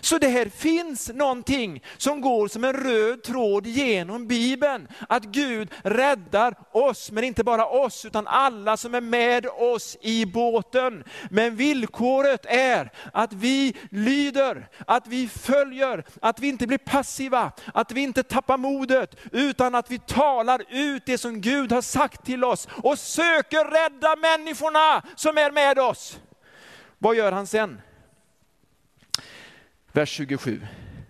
Så 0.00 0.18
det 0.18 0.28
här 0.28 0.48
finns 0.48 1.10
någonting 1.14 1.82
som 1.96 2.20
går 2.20 2.48
som 2.48 2.64
en 2.64 2.72
röd 2.72 3.22
tråd 3.22 3.66
genom 3.66 4.26
Bibeln. 4.26 4.88
Att 5.08 5.24
Gud 5.24 5.68
räddar 5.82 6.54
oss, 6.72 7.10
men 7.10 7.24
inte 7.24 7.44
bara 7.44 7.66
oss, 7.66 8.04
utan 8.04 8.26
alla 8.26 8.76
som 8.76 8.94
är 8.94 9.00
med 9.00 9.46
oss 9.46 9.96
i 10.00 10.26
båten. 10.26 11.04
Men 11.30 11.56
villkoret 11.56 12.46
är 12.48 12.90
att 13.12 13.32
vi 13.32 13.76
lyder, 13.90 14.68
att 14.86 15.06
vi 15.06 15.28
följer, 15.28 16.04
att 16.22 16.40
vi 16.40 16.48
inte 16.48 16.66
blir 16.66 16.78
passiva, 16.78 17.52
att 17.74 17.92
vi 17.92 18.00
inte 18.00 18.22
tappar 18.22 18.56
modet, 18.56 19.16
utan 19.32 19.74
att 19.74 19.90
vi 19.90 19.98
talar 19.98 20.62
ut 20.68 21.02
det 21.06 21.18
som 21.18 21.40
Gud 21.40 21.72
har 21.72 21.82
sagt 21.82 22.24
till 22.24 22.44
oss 22.44 22.68
och 22.82 22.98
söker 22.98 23.64
rädda 23.64 24.16
människorna 24.16 25.02
som 25.16 25.38
är 25.38 25.50
med 25.50 25.78
oss. 25.78 26.18
Vad 26.98 27.16
gör 27.16 27.32
han 27.32 27.46
sen? 27.46 27.80
Vers 29.96 30.08
27. 30.08 30.60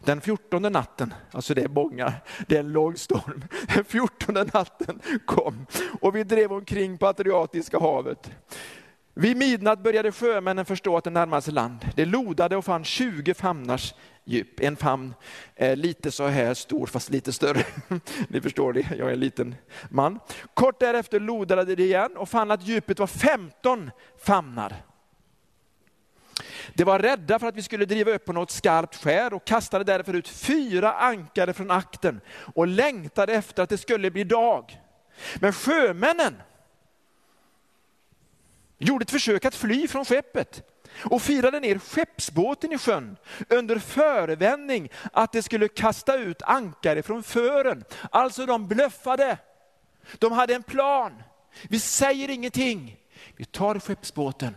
Den 0.04 0.20
fjortonde 0.20 0.70
natten, 0.70 1.14
alltså 1.30 1.54
det 1.54 1.62
är 1.62 1.68
många, 1.68 2.12
det 2.46 2.56
är 2.56 2.60
en 2.60 2.72
lång 2.72 2.96
storm. 2.96 3.44
Den 3.74 3.84
fjortonde 3.84 4.44
natten 4.54 5.00
kom 5.24 5.66
och 6.00 6.16
vi 6.16 6.24
drev 6.24 6.52
omkring 6.52 6.98
på 6.98 7.06
Adriatiska 7.06 7.78
havet. 7.78 8.30
Vid 9.14 9.36
midnatt 9.36 9.82
började 9.82 10.12
sjömännen 10.12 10.64
förstå 10.64 10.96
att 10.96 11.04
det 11.04 11.10
närmade 11.10 11.42
sig 11.42 11.54
land. 11.54 11.88
Det 11.94 12.04
lodade 12.04 12.56
och 12.56 12.64
fann 12.64 12.84
20 12.84 13.34
famnars 13.34 13.94
djup. 14.24 14.60
En 14.60 14.76
famn 14.76 15.14
är 15.54 15.76
lite 15.76 16.10
så 16.10 16.26
här 16.26 16.54
stor 16.54 16.86
fast 16.86 17.10
lite 17.10 17.32
större. 17.32 17.64
Ni 18.28 18.40
förstår 18.40 18.72
det, 18.72 18.86
jag 18.98 19.08
är 19.08 19.12
en 19.12 19.20
liten 19.20 19.54
man. 19.88 20.18
Kort 20.54 20.80
därefter 20.80 21.20
lodade 21.20 21.74
det 21.74 21.82
igen 21.82 22.16
och 22.16 22.28
fann 22.28 22.50
att 22.50 22.66
djupet 22.66 22.98
var 22.98 23.06
15 23.06 23.90
famnar. 24.18 24.76
De 26.76 26.84
var 26.84 26.98
rädda 26.98 27.38
för 27.38 27.46
att 27.46 27.56
vi 27.56 27.62
skulle 27.62 27.84
driva 27.84 28.10
upp 28.10 28.24
på 28.24 28.32
något 28.32 28.50
skarpt 28.50 28.96
skär 28.96 29.34
och 29.34 29.44
kastade 29.44 29.84
därför 29.84 30.14
ut 30.14 30.28
fyra 30.28 30.92
ankare 30.92 31.52
från 31.52 31.70
akten 31.70 32.20
och 32.54 32.66
längtade 32.66 33.32
efter 33.32 33.62
att 33.62 33.68
det 33.68 33.78
skulle 33.78 34.10
bli 34.10 34.24
dag. 34.24 34.80
Men 35.36 35.52
sjömännen 35.52 36.42
gjorde 38.78 39.02
ett 39.02 39.10
försök 39.10 39.44
att 39.44 39.54
fly 39.54 39.88
från 39.88 40.04
skeppet 40.04 40.62
och 41.04 41.22
firade 41.22 41.60
ner 41.60 41.78
skeppsbåten 41.78 42.72
i 42.72 42.78
sjön 42.78 43.16
under 43.48 43.78
förevändning 43.78 44.88
att 45.12 45.32
de 45.32 45.42
skulle 45.42 45.68
kasta 45.68 46.16
ut 46.16 46.42
ankare 46.42 47.02
från 47.02 47.22
fören. 47.22 47.84
Alltså 48.10 48.46
de 48.46 48.68
bluffade. 48.68 49.38
De 50.18 50.32
hade 50.32 50.54
en 50.54 50.62
plan. 50.62 51.22
Vi 51.68 51.80
säger 51.80 52.30
ingenting. 52.30 52.96
Vi 53.36 53.44
tar 53.44 53.78
skeppsbåten 53.78 54.54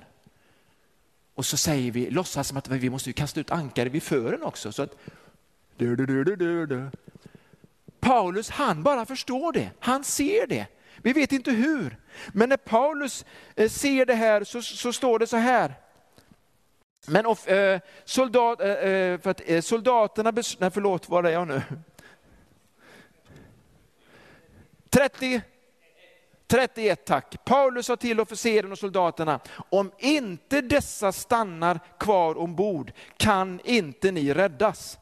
och 1.40 1.46
så 1.46 1.58
säger 1.58 1.92
vi, 1.92 2.10
låtsas 2.10 2.48
som 2.48 2.58
att 2.58 2.68
vi 2.68 2.90
måste 2.90 3.14
kasta 3.14 3.40
ut 3.40 3.52
ankare 3.52 3.90
vid 3.90 4.04
fören 4.04 4.44
också. 4.44 4.72
Så 4.72 4.82
att, 4.82 4.96
du, 5.78 5.96
du, 5.96 6.24
du, 6.66 6.90
Paulus 8.00 8.50
han 8.50 8.84
bara 8.84 9.06
förstår 9.06 9.52
det, 9.52 9.72
han 9.80 10.04
ser 10.04 10.48
det. 10.48 10.68
Vi 10.98 11.14
vet 11.14 11.32
inte 11.32 11.52
hur. 11.52 11.98
Men 12.28 12.50
när 12.50 12.58
Paulus 12.58 13.26
eh, 13.56 13.70
ser 13.70 14.06
det 14.06 14.14
här 14.14 14.44
så, 14.44 14.62
så 14.62 14.94
står 14.94 15.20
det 15.20 15.28
så 15.28 15.38
här. 15.38 15.74
Men 17.08 17.26
äh, 17.26 17.80
soldat, 18.06 18.62
eh, 18.62 18.70
eh, 18.70 19.20
för 19.20 19.30
att, 19.30 19.42
eh, 19.46 19.62
soldaterna, 19.62 20.32
nej 20.60 20.72
förlåt, 20.72 21.10
var 21.10 21.24
är 21.24 21.30
jag 21.30 21.48
nu? 21.48 21.62
30, 24.90 25.42
31 26.50 27.06
tack. 27.06 27.46
Paulus 27.46 27.86
sa 27.86 27.96
till 27.96 28.20
officeren 28.20 28.72
och 28.72 28.78
soldaterna, 28.78 29.40
om 29.70 29.92
inte 29.98 30.62
dessa 30.62 31.12
stannar 31.12 31.80
kvar 32.00 32.38
ombord 32.38 32.92
kan 33.18 33.60
inte 33.64 34.12
ni 34.12 34.34
räddas. 34.34 34.98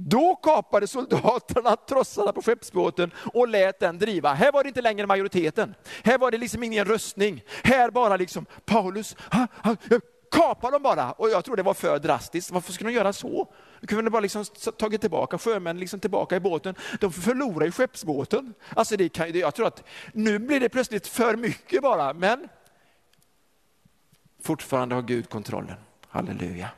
Då 0.00 0.36
kapade 0.36 0.86
soldaterna 0.86 1.76
trossarna 1.76 2.32
på 2.32 2.42
skeppsbåten 2.42 3.10
och 3.34 3.48
lät 3.48 3.80
den 3.80 3.98
driva. 3.98 4.34
Här 4.34 4.52
var 4.52 4.64
det 4.64 4.68
inte 4.68 4.82
längre 4.82 5.06
majoriteten. 5.06 5.74
Här 6.04 6.18
var 6.18 6.30
det 6.30 6.38
liksom 6.38 6.62
ingen 6.62 6.84
röstning. 6.84 7.42
Här 7.64 7.90
bara 7.90 8.16
liksom 8.16 8.46
Paulus, 8.64 9.16
ha, 9.32 9.46
ha, 9.62 9.76
kapa 10.30 10.70
dem 10.70 10.82
bara. 10.82 11.12
Och 11.12 11.30
jag 11.30 11.44
tror 11.44 11.56
det 11.56 11.62
var 11.62 11.74
för 11.74 11.98
drastiskt. 11.98 12.50
Varför 12.50 12.72
skulle 12.72 12.90
de 12.90 12.96
göra 12.96 13.12
så? 13.12 13.52
De 13.80 13.86
kunde 13.86 14.10
bara 14.10 14.20
liksom 14.20 14.44
tagit 14.78 15.00
tillbaka 15.00 15.38
sjömän 15.38 15.80
liksom 15.80 16.00
tillbaka 16.00 16.36
i 16.36 16.40
båten. 16.40 16.74
De 17.00 17.12
förlorar 17.12 17.66
ju 17.66 17.72
skeppsbåten. 17.72 18.54
Alltså 18.76 18.96
det 18.96 19.08
kan, 19.08 19.38
jag 19.38 19.54
tror 19.54 19.66
att 19.66 19.84
nu 20.12 20.38
blir 20.38 20.60
det 20.60 20.68
plötsligt 20.68 21.06
för 21.06 21.36
mycket 21.36 21.82
bara. 21.82 22.12
Men 22.14 22.48
fortfarande 24.42 24.94
har 24.94 25.02
Gud 25.02 25.28
kontrollen. 25.28 25.76
Halleluja. 26.08 26.68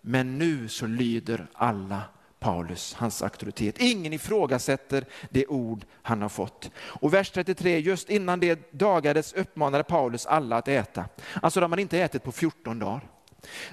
Men 0.00 0.38
nu 0.38 0.68
så 0.68 0.86
lyder 0.86 1.46
alla 1.52 2.02
Paulus, 2.40 2.94
hans 2.94 3.22
auktoritet. 3.22 3.78
Ingen 3.78 4.12
ifrågasätter 4.12 5.04
det 5.30 5.46
ord 5.46 5.84
han 6.02 6.22
har 6.22 6.28
fått. 6.28 6.70
Och 6.76 7.14
vers 7.14 7.30
33, 7.30 7.78
just 7.78 8.10
innan 8.10 8.40
det 8.40 8.72
dagades 8.72 9.32
uppmanade 9.32 9.84
Paulus 9.84 10.26
alla 10.26 10.56
att 10.56 10.68
äta. 10.68 11.04
Alltså 11.42 11.60
de 11.60 11.72
har 11.72 11.78
inte 11.78 11.98
ätit 11.98 12.24
på 12.24 12.32
14 12.32 12.78
dagar. 12.78 13.00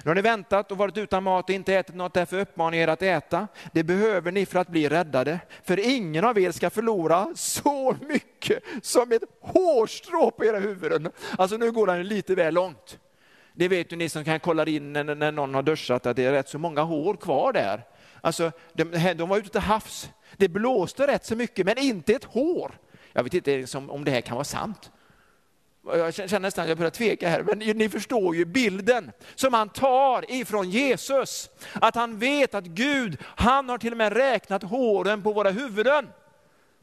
Nu 0.04 0.10
har 0.10 0.14
ni 0.14 0.22
väntat 0.22 0.72
och 0.72 0.78
varit 0.78 0.96
utan 0.96 1.22
mat 1.22 1.44
och 1.44 1.54
inte 1.54 1.74
ätit 1.74 1.94
något, 1.94 2.14
därför 2.14 2.40
uppmanar 2.40 2.76
jag 2.76 2.82
er 2.82 2.88
att 2.88 3.02
äta. 3.02 3.48
Det 3.72 3.84
behöver 3.84 4.32
ni 4.32 4.46
för 4.46 4.58
att 4.58 4.68
bli 4.68 4.88
räddade. 4.88 5.40
För 5.64 5.78
ingen 5.78 6.24
av 6.24 6.38
er 6.38 6.52
ska 6.52 6.70
förlora 6.70 7.32
så 7.34 7.96
mycket 8.00 8.62
som 8.82 9.12
ett 9.12 9.22
hårstrå 9.40 10.30
på 10.30 10.44
era 10.44 10.58
huvuden. 10.58 11.10
Alltså 11.38 11.56
nu 11.56 11.72
går 11.72 11.86
han 11.86 12.02
lite 12.02 12.34
väl 12.34 12.54
långt. 12.54 12.98
Det 13.54 13.68
vet 13.68 13.92
ju 13.92 13.96
ni 13.96 14.08
som 14.08 14.24
kan 14.24 14.40
kolla 14.40 14.66
in 14.66 14.92
när, 14.92 15.04
när 15.04 15.32
någon 15.32 15.54
har 15.54 15.62
duschat 15.62 16.06
att 16.06 16.16
det 16.16 16.24
är 16.24 16.32
rätt 16.32 16.48
så 16.48 16.58
många 16.58 16.82
hår 16.82 17.16
kvar 17.16 17.52
där. 17.52 17.82
Alltså, 18.20 18.52
de, 18.72 19.14
de 19.14 19.28
var 19.28 19.38
ute 19.38 19.48
till 19.48 19.60
havs. 19.60 20.10
Det 20.36 20.48
blåste 20.48 21.06
rätt 21.06 21.26
så 21.26 21.36
mycket, 21.36 21.66
men 21.66 21.78
inte 21.78 22.14
ett 22.14 22.24
hår. 22.24 22.78
Jag 23.12 23.22
vet 23.22 23.34
inte 23.34 23.56
liksom, 23.56 23.90
om 23.90 24.04
det 24.04 24.10
här 24.10 24.20
kan 24.20 24.34
vara 24.34 24.44
sant. 24.44 24.90
Jag 25.86 26.14
känner 26.14 26.38
nästan 26.38 26.62
att 26.62 26.68
jag 26.68 26.78
börjar 26.78 26.90
tveka 26.90 27.28
här, 27.28 27.42
men 27.42 27.58
ni 27.58 27.88
förstår 27.88 28.36
ju 28.36 28.44
bilden 28.44 29.12
som 29.34 29.54
han 29.54 29.68
tar 29.68 30.30
ifrån 30.32 30.70
Jesus. 30.70 31.50
Att 31.72 31.94
han 31.94 32.18
vet 32.18 32.54
att 32.54 32.64
Gud, 32.64 33.18
han 33.24 33.68
har 33.68 33.78
till 33.78 33.92
och 33.92 33.98
med 33.98 34.12
räknat 34.12 34.62
håren 34.62 35.22
på 35.22 35.32
våra 35.32 35.50
huvuden. 35.50 36.08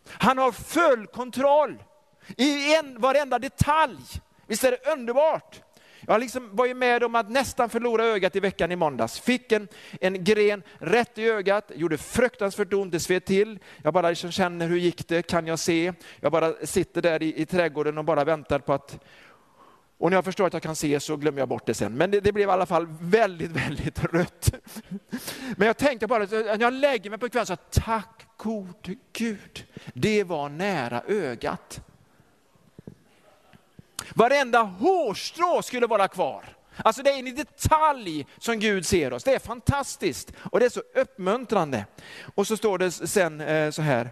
Han 0.10 0.38
har 0.38 0.52
full 0.52 1.08
kontroll 1.08 1.84
i 2.38 2.76
en, 2.76 3.02
varenda 3.02 3.40
detalj. 3.40 3.98
Visst 4.48 4.64
är 4.64 4.72
det 4.72 4.92
underbart? 4.92 5.62
Jag 6.08 6.20
liksom 6.20 6.56
var 6.56 6.66
ju 6.66 6.74
med 6.74 7.04
om 7.04 7.16
att 7.16 7.30
nästan 7.30 7.70
förlora 7.70 8.06
ögat 8.06 8.36
i 8.36 8.40
veckan 8.40 8.72
i 8.72 8.76
måndags. 8.76 9.20
Fick 9.20 9.52
en, 9.52 9.68
en 10.02 10.24
gren 10.24 10.64
rätt 10.78 11.18
i 11.18 11.30
ögat, 11.30 11.72
gjorde 11.76 11.98
fruktansvärt 11.98 12.74
ont, 12.74 12.92
det 12.92 13.00
sved 13.00 13.26
till. 13.26 13.60
Jag 13.84 13.94
bara 13.94 14.10
liksom 14.10 14.32
känner, 14.32 14.68
hur 14.68 14.78
gick 14.78 15.08
det? 15.08 15.22
Kan 15.22 15.48
jag 15.48 15.60
se? 15.60 15.94
Jag 16.20 16.32
bara 16.32 16.54
sitter 16.64 17.02
där 17.02 17.24
i, 17.24 17.42
i 17.42 17.46
trädgården 17.46 17.98
och 17.98 18.06
bara 18.06 18.24
väntar 18.24 18.60
på 18.60 18.74
att 18.74 19.00
och 19.98 20.10
när 20.10 20.18
jag 20.18 20.26
förstår 20.26 20.48
att 20.48 20.54
jag 20.54 20.62
kan 20.62 20.76
se 20.76 21.00
så 21.00 21.18
glömmer 21.18 21.40
jag 21.40 21.50
bort 21.50 21.66
det 21.66 21.74
sen. 21.74 21.94
Men 21.94 22.12
det, 22.12 22.20
det 22.20 22.32
blev 22.32 22.50
i 22.50 22.52
alla 22.52 22.66
fall 22.66 22.88
väldigt, 23.00 23.52
väldigt 23.52 24.04
rött. 24.04 24.54
Men 25.58 25.68
jag 25.68 25.78
tänkte 25.78 26.08
bara, 26.08 26.26
när 26.26 26.62
jag 26.62 26.74
lägger 26.74 27.10
mig 27.10 27.20
på 27.20 27.30
kvällen, 27.30 27.46
så 27.46 27.56
tack 27.56 28.26
gode 28.38 28.96
Gud, 29.14 29.66
det 29.94 30.24
var 30.24 30.50
nära 30.50 31.02
ögat. 31.08 31.82
Varenda 34.14 34.62
hårstrå 34.62 35.62
skulle 35.62 35.88
vara 35.88 36.08
kvar. 36.08 36.46
Alltså 36.78 37.04
det 37.04 37.10
är 37.10 37.20
en 37.20 37.36
detalj 37.36 38.26
som 38.38 38.60
Gud 38.60 38.86
ser 38.86 39.14
oss. 39.14 39.24
Det 39.24 39.34
är 39.36 39.40
fantastiskt 39.40 40.34
och 40.52 40.60
det 40.60 40.66
är 40.66 40.70
så 40.70 40.82
uppmuntrande. 40.96 41.86
Och 42.36 42.48
så 42.48 42.58
står 42.58 42.78
det 42.78 42.92
sen 42.92 43.42
eh, 43.42 43.72
så 43.72 43.82
här, 43.82 44.10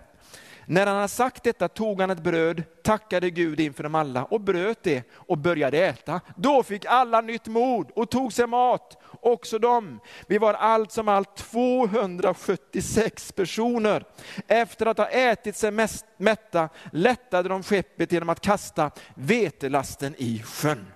när 0.65 0.87
han 0.87 0.95
hade 0.95 1.07
sagt 1.07 1.43
detta 1.43 1.67
tog 1.67 2.01
han 2.01 2.09
ett 2.09 2.23
bröd, 2.23 2.63
tackade 2.83 3.29
Gud 3.29 3.59
inför 3.59 3.83
dem 3.83 3.95
alla 3.95 4.23
och 4.23 4.41
bröt 4.41 4.83
det 4.83 5.03
och 5.13 5.37
började 5.37 5.77
äta. 5.77 6.21
Då 6.35 6.63
fick 6.63 6.85
alla 6.85 7.21
nytt 7.21 7.47
mod 7.47 7.91
och 7.91 8.09
tog 8.09 8.33
sig 8.33 8.47
mat, 8.47 8.97
också 9.21 9.59
de. 9.59 9.99
Vi 10.27 10.37
var 10.37 10.53
allt 10.53 10.91
som 10.91 11.07
allt 11.07 11.35
276 11.35 13.31
personer. 13.31 14.05
Efter 14.47 14.85
att 14.85 14.97
ha 14.97 15.07
ätit 15.07 15.55
sig 15.55 15.71
mest 15.71 16.05
mätta 16.17 16.69
lättade 16.91 17.49
de 17.49 17.63
skeppet 17.63 18.11
genom 18.11 18.29
att 18.29 18.41
kasta 18.41 18.91
vetelasten 19.15 20.15
i 20.17 20.43
sjön. 20.45 20.87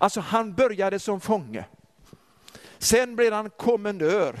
Alltså 0.00 0.20
han 0.20 0.54
började 0.54 0.98
som 0.98 1.20
fånge. 1.20 1.64
Sen 2.78 3.16
blev 3.16 3.32
han 3.32 3.50
kommendör 3.50 4.36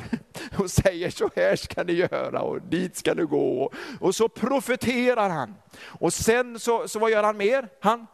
och 0.58 0.70
säger 0.70 1.10
så 1.10 1.30
här 1.36 1.56
ska 1.56 1.82
ni 1.82 1.92
göra 1.92 2.42
och 2.42 2.62
dit 2.62 2.96
ska 2.96 3.14
ni 3.14 3.22
gå. 3.22 3.72
Och 4.00 4.14
så 4.14 4.28
profeterar 4.28 5.30
han. 5.30 5.54
Och 5.86 6.12
sen 6.12 6.58
så, 6.58 6.88
så 6.88 6.98
vad 6.98 7.10
gör 7.10 7.22
han 7.22 7.36
mer? 7.36 7.68
Han, 7.80 8.06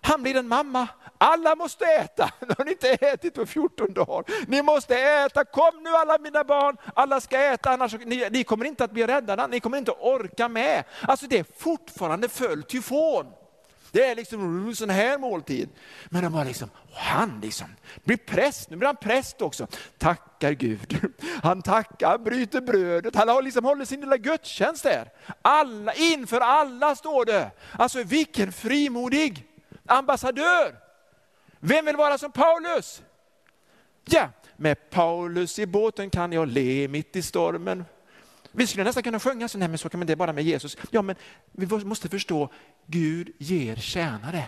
han 0.00 0.22
blir 0.22 0.36
en 0.36 0.48
mamma. 0.48 0.88
Alla 1.18 1.54
måste 1.54 1.84
äta. 1.84 2.30
Nu 2.40 2.54
har 2.58 2.64
ni 2.64 2.70
inte 2.70 2.88
ätit 2.88 3.34
på 3.34 3.46
14 3.46 3.92
dagar. 3.92 4.24
Ni 4.46 4.62
måste 4.62 4.96
äta. 4.96 5.44
Kom 5.44 5.82
nu 5.82 5.90
alla 5.90 6.18
mina 6.18 6.44
barn. 6.44 6.76
Alla 6.94 7.20
ska 7.20 7.38
äta 7.38 7.70
annars 7.70 7.94
ni, 8.04 8.28
ni 8.30 8.44
kommer 8.44 8.64
inte 8.64 8.84
att 8.84 8.90
bli 8.90 9.06
räddade. 9.06 9.46
Ni 9.46 9.60
kommer 9.60 9.78
inte 9.78 9.90
att 9.90 10.00
orka 10.00 10.48
med. 10.48 10.84
Alltså 11.00 11.26
det 11.26 11.38
är 11.38 11.46
fortfarande 11.58 12.28
full 12.28 12.62
tyfon. 12.62 13.26
Det 13.92 14.04
är 14.04 14.14
liksom 14.14 14.68
en 14.68 14.76
sån 14.76 14.90
här 14.90 15.18
måltid. 15.18 15.68
Men 16.08 16.22
de 16.22 16.32
var 16.32 16.44
liksom, 16.44 16.70
han 16.92 17.40
liksom 17.42 17.66
blir 18.04 18.16
präst, 18.16 18.70
nu 18.70 18.76
blir 18.76 18.86
han 18.86 18.96
präst 18.96 19.42
också. 19.42 19.66
Tackar 19.98 20.52
Gud. 20.52 21.12
Han 21.42 21.62
tackar, 21.62 22.18
bryter 22.18 22.60
brödet, 22.60 23.14
han 23.14 23.28
har 23.28 23.42
liksom 23.42 23.64
håller 23.64 23.84
sin 23.84 24.00
lilla 24.00 24.16
gudstjänst 24.16 24.82
där. 24.82 25.10
Alla, 25.42 25.94
inför 25.94 26.40
alla 26.40 26.96
står 26.96 27.24
det. 27.24 27.50
Alltså 27.72 28.02
vilken 28.02 28.52
frimodig 28.52 29.46
ambassadör. 29.86 30.76
Vem 31.60 31.84
vill 31.86 31.96
vara 31.96 32.18
som 32.18 32.32
Paulus? 32.32 33.02
Ja, 34.04 34.28
med 34.56 34.90
Paulus 34.90 35.58
i 35.58 35.66
båten 35.66 36.10
kan 36.10 36.32
jag 36.32 36.48
le 36.48 36.88
mitt 36.88 37.16
i 37.16 37.22
stormen. 37.22 37.84
Vi 38.52 38.66
skulle 38.66 38.84
nästan 38.84 39.02
kunna 39.02 39.20
sjunga 39.20 39.48
så, 39.48 39.58
nej 39.58 39.68
men 39.68 39.78
så 39.78 39.88
kan 39.88 40.00
man 40.00 40.06
det 40.06 40.16
bara 40.16 40.32
med 40.32 40.44
Jesus. 40.44 40.76
Ja 40.90 41.02
men 41.02 41.16
vi 41.52 41.66
måste 41.66 42.08
förstå, 42.08 42.48
Gud 42.86 43.32
ger 43.38 43.76
tjänare. 43.76 44.44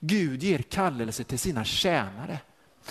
Gud 0.00 0.42
ger 0.42 0.58
kallelse 0.58 1.24
till 1.24 1.38
sina 1.38 1.64
tjänare. 1.64 2.38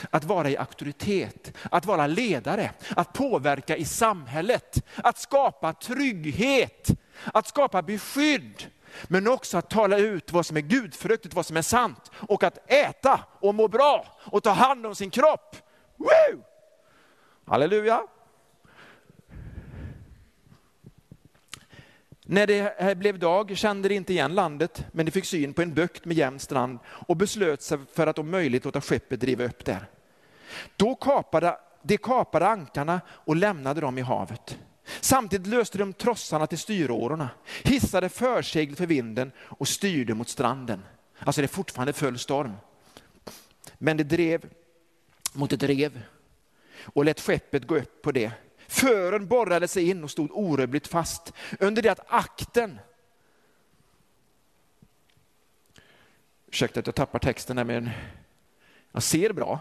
Att 0.09 0.23
vara 0.23 0.49
i 0.49 0.57
auktoritet, 0.57 1.53
att 1.71 1.85
vara 1.85 2.07
ledare, 2.07 2.71
att 2.95 3.13
påverka 3.13 3.77
i 3.77 3.85
samhället, 3.85 4.85
att 4.95 5.17
skapa 5.17 5.73
trygghet, 5.73 6.89
att 7.33 7.47
skapa 7.47 7.81
beskydd. 7.81 8.65
Men 9.03 9.27
också 9.27 9.57
att 9.57 9.69
tala 9.69 9.97
ut 9.97 10.31
vad 10.31 10.45
som 10.45 10.57
är 10.57 10.61
gudfruktigt, 10.61 11.35
vad 11.35 11.45
som 11.45 11.57
är 11.57 11.61
sant. 11.61 12.11
Och 12.15 12.43
att 12.43 12.71
äta 12.71 13.19
och 13.39 13.55
må 13.55 13.67
bra 13.67 14.05
och 14.21 14.43
ta 14.43 14.51
hand 14.51 14.85
om 14.85 14.95
sin 14.95 15.09
kropp. 15.09 15.55
Woo! 15.97 16.43
Halleluja! 17.45 18.07
När 22.27 22.47
det 22.47 22.97
blev 22.97 23.19
dag 23.19 23.57
kände 23.57 23.89
de 23.89 23.95
inte 23.95 24.13
igen 24.13 24.35
landet, 24.35 24.85
men 24.91 25.05
de 25.05 25.11
fick 25.11 25.25
syn 25.25 25.53
på 25.53 25.61
en 25.61 25.73
bukt 25.73 26.05
med 26.05 26.17
jämn 26.17 26.39
strand 26.39 26.79
och 26.85 27.17
beslöt 27.17 27.61
sig 27.61 27.77
för 27.93 28.07
att 28.07 28.19
om 28.19 28.31
möjligt 28.31 28.65
låta 28.65 28.81
skeppet 28.81 29.19
driva 29.19 29.43
upp 29.43 29.65
där. 29.65 29.85
Då 30.75 30.95
kapade 30.95 31.57
de 31.81 31.97
kapade 31.97 32.47
ankarna 32.47 33.01
och 33.09 33.35
lämnade 33.35 33.81
dem 33.81 33.97
i 33.97 34.01
havet. 34.01 34.57
Samtidigt 35.01 35.47
löste 35.47 35.77
de 35.77 35.93
trossarna 35.93 36.47
till 36.47 36.57
styrårorna, 36.57 37.29
hissade 37.63 38.09
förseglet 38.09 38.77
för 38.77 38.85
vinden 38.85 39.31
och 39.37 39.67
styrde 39.67 40.13
mot 40.13 40.29
stranden. 40.29 40.83
Alltså 41.19 41.41
det 41.41 41.45
är 41.45 41.47
fortfarande 41.47 41.93
full 41.93 42.19
storm. 42.19 42.53
Men 43.77 43.97
det 43.97 44.03
drev 44.03 44.45
mot 45.33 45.53
ett 45.53 45.63
rev 45.63 46.01
och 46.83 47.05
lät 47.05 47.19
skeppet 47.19 47.67
gå 47.67 47.77
upp 47.77 48.01
på 48.01 48.11
det. 48.11 48.31
Fören 48.75 49.27
borrade 49.27 49.67
sig 49.67 49.89
in 49.89 50.03
och 50.03 50.11
stod 50.11 50.31
orubbligt 50.31 50.87
fast, 50.87 51.33
under 51.59 51.81
det 51.81 51.89
att 51.89 52.05
akten 52.07 52.79
Ursäkta 56.47 56.79
att 56.79 56.85
jag 56.85 56.95
tappar 56.95 57.19
texten 57.19 57.57
här, 57.57 57.65
men 57.65 57.89
jag 58.91 59.03
ser 59.03 59.33
bra. 59.33 59.59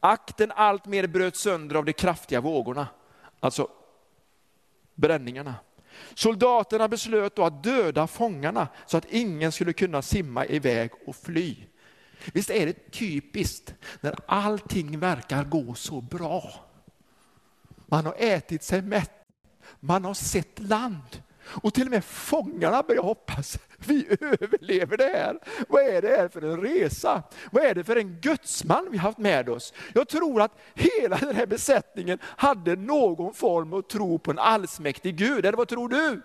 Akten 0.00 0.52
alltmer 0.52 1.06
bröt 1.06 1.36
sönder 1.36 1.76
av 1.76 1.84
de 1.84 1.92
kraftiga 1.92 2.40
vågorna, 2.40 2.88
alltså 3.40 3.68
bränningarna. 4.94 5.54
Soldaterna 6.14 6.88
beslöt 6.88 7.36
då 7.36 7.44
att 7.44 7.62
döda 7.62 8.06
fångarna 8.06 8.68
så 8.86 8.96
att 8.96 9.06
ingen 9.10 9.52
skulle 9.52 9.72
kunna 9.72 10.02
simma 10.02 10.46
iväg 10.46 10.90
och 11.06 11.16
fly. 11.16 11.56
Visst 12.32 12.50
är 12.50 12.66
det 12.66 12.90
typiskt 12.90 13.74
när 14.00 14.14
allting 14.26 14.98
verkar 14.98 15.44
gå 15.44 15.74
så 15.74 16.00
bra. 16.00 16.67
Man 17.90 18.06
har 18.06 18.14
ätit 18.18 18.62
sig 18.62 18.82
mätt, 18.82 19.12
man 19.80 20.04
har 20.04 20.14
sett 20.14 20.58
land. 20.58 21.22
Och 21.62 21.74
till 21.74 21.86
och 21.86 21.90
med 21.90 22.04
fångarna 22.04 22.82
börjar 22.82 23.02
hoppas, 23.02 23.58
vi 23.86 24.06
överlever 24.20 24.96
det 24.96 25.04
här. 25.04 25.38
Vad 25.68 25.82
är 25.82 26.02
det 26.02 26.08
här 26.08 26.28
för 26.28 26.42
en 26.42 26.60
resa? 26.60 27.22
Vad 27.52 27.64
är 27.64 27.74
det 27.74 27.84
för 27.84 27.96
en 27.96 28.20
gudsman 28.20 28.88
vi 28.90 28.98
haft 28.98 29.18
med 29.18 29.48
oss? 29.48 29.72
Jag 29.94 30.08
tror 30.08 30.42
att 30.42 30.58
hela 30.74 31.16
den 31.16 31.36
här 31.36 31.46
besättningen 31.46 32.18
hade 32.22 32.76
någon 32.76 33.34
form 33.34 33.72
av 33.72 33.82
tro 33.82 34.18
på 34.18 34.30
en 34.30 34.38
allsmäktig 34.38 35.16
Gud, 35.16 35.46
eller 35.46 35.58
vad 35.58 35.68
tror 35.68 35.88
du? 35.88 36.22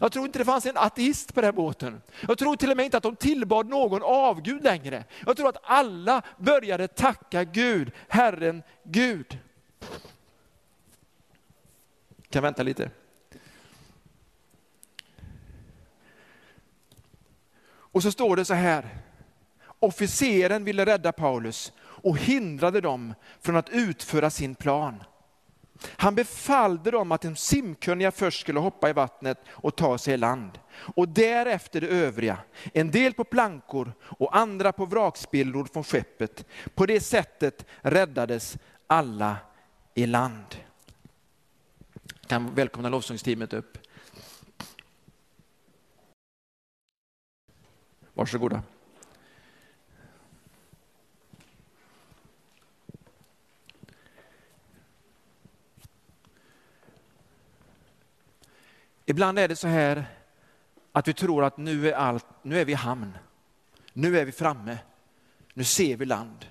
Jag 0.00 0.12
tror 0.12 0.26
inte 0.26 0.38
det 0.38 0.44
fanns 0.44 0.66
en 0.66 0.76
ateist 0.76 1.34
på 1.34 1.40
den 1.40 1.48
här 1.48 1.52
båten. 1.52 2.02
Jag 2.28 2.38
tror 2.38 2.56
till 2.56 2.70
och 2.70 2.76
med 2.76 2.84
inte 2.84 2.96
att 2.96 3.02
de 3.02 3.16
tillbad 3.16 3.66
någon 3.66 4.02
avgud 4.02 4.64
längre. 4.64 5.04
Jag 5.26 5.36
tror 5.36 5.48
att 5.48 5.60
alla 5.62 6.22
började 6.38 6.88
tacka 6.88 7.44
Gud, 7.44 7.92
Herren 8.08 8.62
Gud. 8.84 9.38
Kan 12.34 12.42
vänta 12.42 12.62
lite. 12.62 12.90
Och 17.66 18.02
så 18.02 18.12
står 18.12 18.36
det 18.36 18.44
så 18.44 18.54
här. 18.54 18.88
Officeren 19.78 20.64
ville 20.64 20.86
rädda 20.86 21.12
Paulus 21.12 21.72
och 21.80 22.18
hindrade 22.18 22.80
dem 22.80 23.14
från 23.40 23.56
att 23.56 23.68
utföra 23.68 24.30
sin 24.30 24.54
plan. 24.54 25.04
Han 25.86 26.14
befallde 26.14 26.90
dem 26.90 27.12
att 27.12 27.22
de 27.22 27.36
simkunniga 27.36 28.10
först 28.10 28.40
skulle 28.40 28.60
hoppa 28.60 28.90
i 28.90 28.92
vattnet 28.92 29.38
och 29.48 29.76
ta 29.76 29.98
sig 29.98 30.14
i 30.14 30.16
land. 30.16 30.58
Och 30.70 31.08
därefter 31.08 31.80
det 31.80 31.88
övriga, 31.88 32.38
en 32.72 32.90
del 32.90 33.12
på 33.12 33.24
plankor 33.24 33.92
och 34.00 34.36
andra 34.36 34.72
på 34.72 34.86
vrakspillror 34.86 35.64
från 35.64 35.84
skeppet. 35.84 36.46
På 36.74 36.86
det 36.86 37.00
sättet 37.00 37.66
räddades 37.80 38.56
alla 38.86 39.36
i 39.94 40.06
land. 40.06 40.56
Jag 42.24 42.28
kan 42.28 42.54
välkomna 42.54 42.88
lovsångsteamet 42.88 43.52
upp. 43.52 43.78
Varsågoda. 48.14 48.62
Ibland 59.04 59.38
är 59.38 59.48
det 59.48 59.56
så 59.56 59.68
här 59.68 60.06
att 60.92 61.08
vi 61.08 61.14
tror 61.14 61.44
att 61.44 61.56
nu 61.56 61.88
är, 61.88 61.92
allt, 61.92 62.26
nu 62.42 62.60
är 62.60 62.64
vi 62.64 62.72
i 62.72 62.74
hamn. 62.74 63.18
Nu 63.92 64.18
är 64.18 64.24
vi 64.24 64.32
framme. 64.32 64.78
Nu 65.54 65.64
ser 65.64 65.96
vi 65.96 66.04
land. 66.04 66.46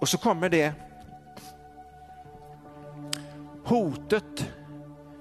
Och 0.00 0.08
så 0.08 0.18
kommer 0.18 0.48
det 0.48 0.72
hotet 3.64 4.50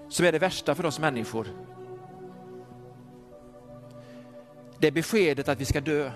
som 0.10 0.26
är 0.26 0.32
det 0.32 0.40
värsta 0.40 0.76
för 0.76 0.86
oss 0.86 1.00
människor. 1.00 1.48
Det 4.80 4.88
är 4.88 4.92
beskedet 4.92 5.50
att 5.50 5.62
vi 5.62 5.66
ska 5.66 5.82
dö. 5.82 6.12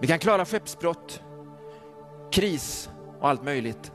Vi 0.00 0.06
kan 0.06 0.18
klara 0.18 0.44
skeppsbrott, 0.44 1.22
kris 2.30 2.90
och 3.20 3.28
allt 3.28 3.42
möjligt. 3.42 3.92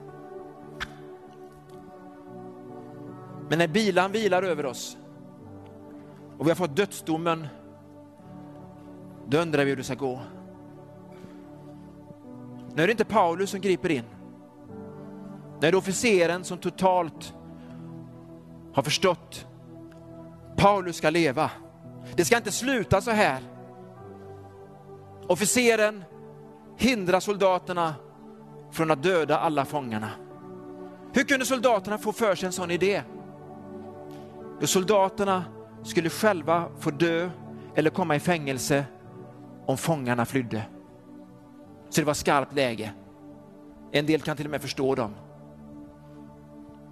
Men 3.49 3.59
när 3.59 3.67
bilan 3.67 4.11
vilar 4.11 4.43
över 4.43 4.65
oss 4.65 4.97
och 6.37 6.45
vi 6.45 6.49
har 6.49 6.55
fått 6.55 6.75
dödsdomen, 6.75 7.47
då 9.27 9.37
undrar 9.37 9.63
vi 9.63 9.69
hur 9.69 9.77
det 9.77 9.83
ska 9.83 9.95
gå. 9.95 10.21
Nu 12.75 12.83
är 12.83 12.87
det 12.87 12.91
inte 12.91 13.05
Paulus 13.05 13.49
som 13.49 13.61
griper 13.61 13.89
in. 13.89 14.03
Nu 15.61 15.67
är 15.67 15.71
det 15.71 15.77
officeren 15.77 16.43
som 16.43 16.57
totalt 16.57 17.33
har 18.73 18.83
förstått. 18.83 19.47
Paulus 20.57 20.95
ska 20.95 21.09
leva. 21.09 21.51
Det 22.15 22.25
ska 22.25 22.37
inte 22.37 22.51
sluta 22.51 23.01
så 23.01 23.11
här. 23.11 23.39
Officeren 25.27 26.03
hindrar 26.77 27.19
soldaterna 27.19 27.95
från 28.71 28.91
att 28.91 29.03
döda 29.03 29.37
alla 29.37 29.65
fångarna. 29.65 30.09
Hur 31.13 31.23
kunde 31.23 31.45
soldaterna 31.45 31.97
få 31.97 32.11
för 32.11 32.35
sig 32.35 32.45
en 32.47 32.53
sån 32.53 32.71
idé? 32.71 33.01
Då 34.59 34.67
soldaterna 34.67 35.43
skulle 35.83 36.09
själva 36.09 36.69
få 36.79 36.91
dö 36.91 37.29
eller 37.75 37.89
komma 37.89 38.15
i 38.15 38.19
fängelse 38.19 38.85
om 39.65 39.77
fångarna 39.77 40.25
flydde. 40.25 40.65
Så 41.89 42.01
det 42.01 42.05
var 42.05 42.13
skarpt 42.13 42.53
läge. 42.53 42.93
En 43.91 44.05
del 44.05 44.21
kan 44.21 44.37
till 44.37 44.45
och 44.45 44.51
med 44.51 44.61
förstå 44.61 44.95
dem. 44.95 45.15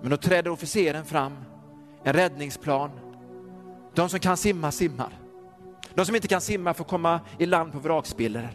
Men 0.01 0.09
då 0.09 0.17
träder 0.17 0.51
officeren 0.51 1.05
fram, 1.05 1.37
en 2.03 2.13
räddningsplan. 2.13 2.89
De 3.93 4.09
som 4.09 4.19
kan 4.19 4.37
simma, 4.37 4.71
simmar. 4.71 5.09
De 5.93 6.05
som 6.05 6.15
inte 6.15 6.27
kan 6.27 6.41
simma 6.41 6.73
får 6.73 6.85
komma 6.85 7.19
i 7.39 7.45
land 7.45 7.71
på 7.71 7.79
vrakspillror. 7.79 8.49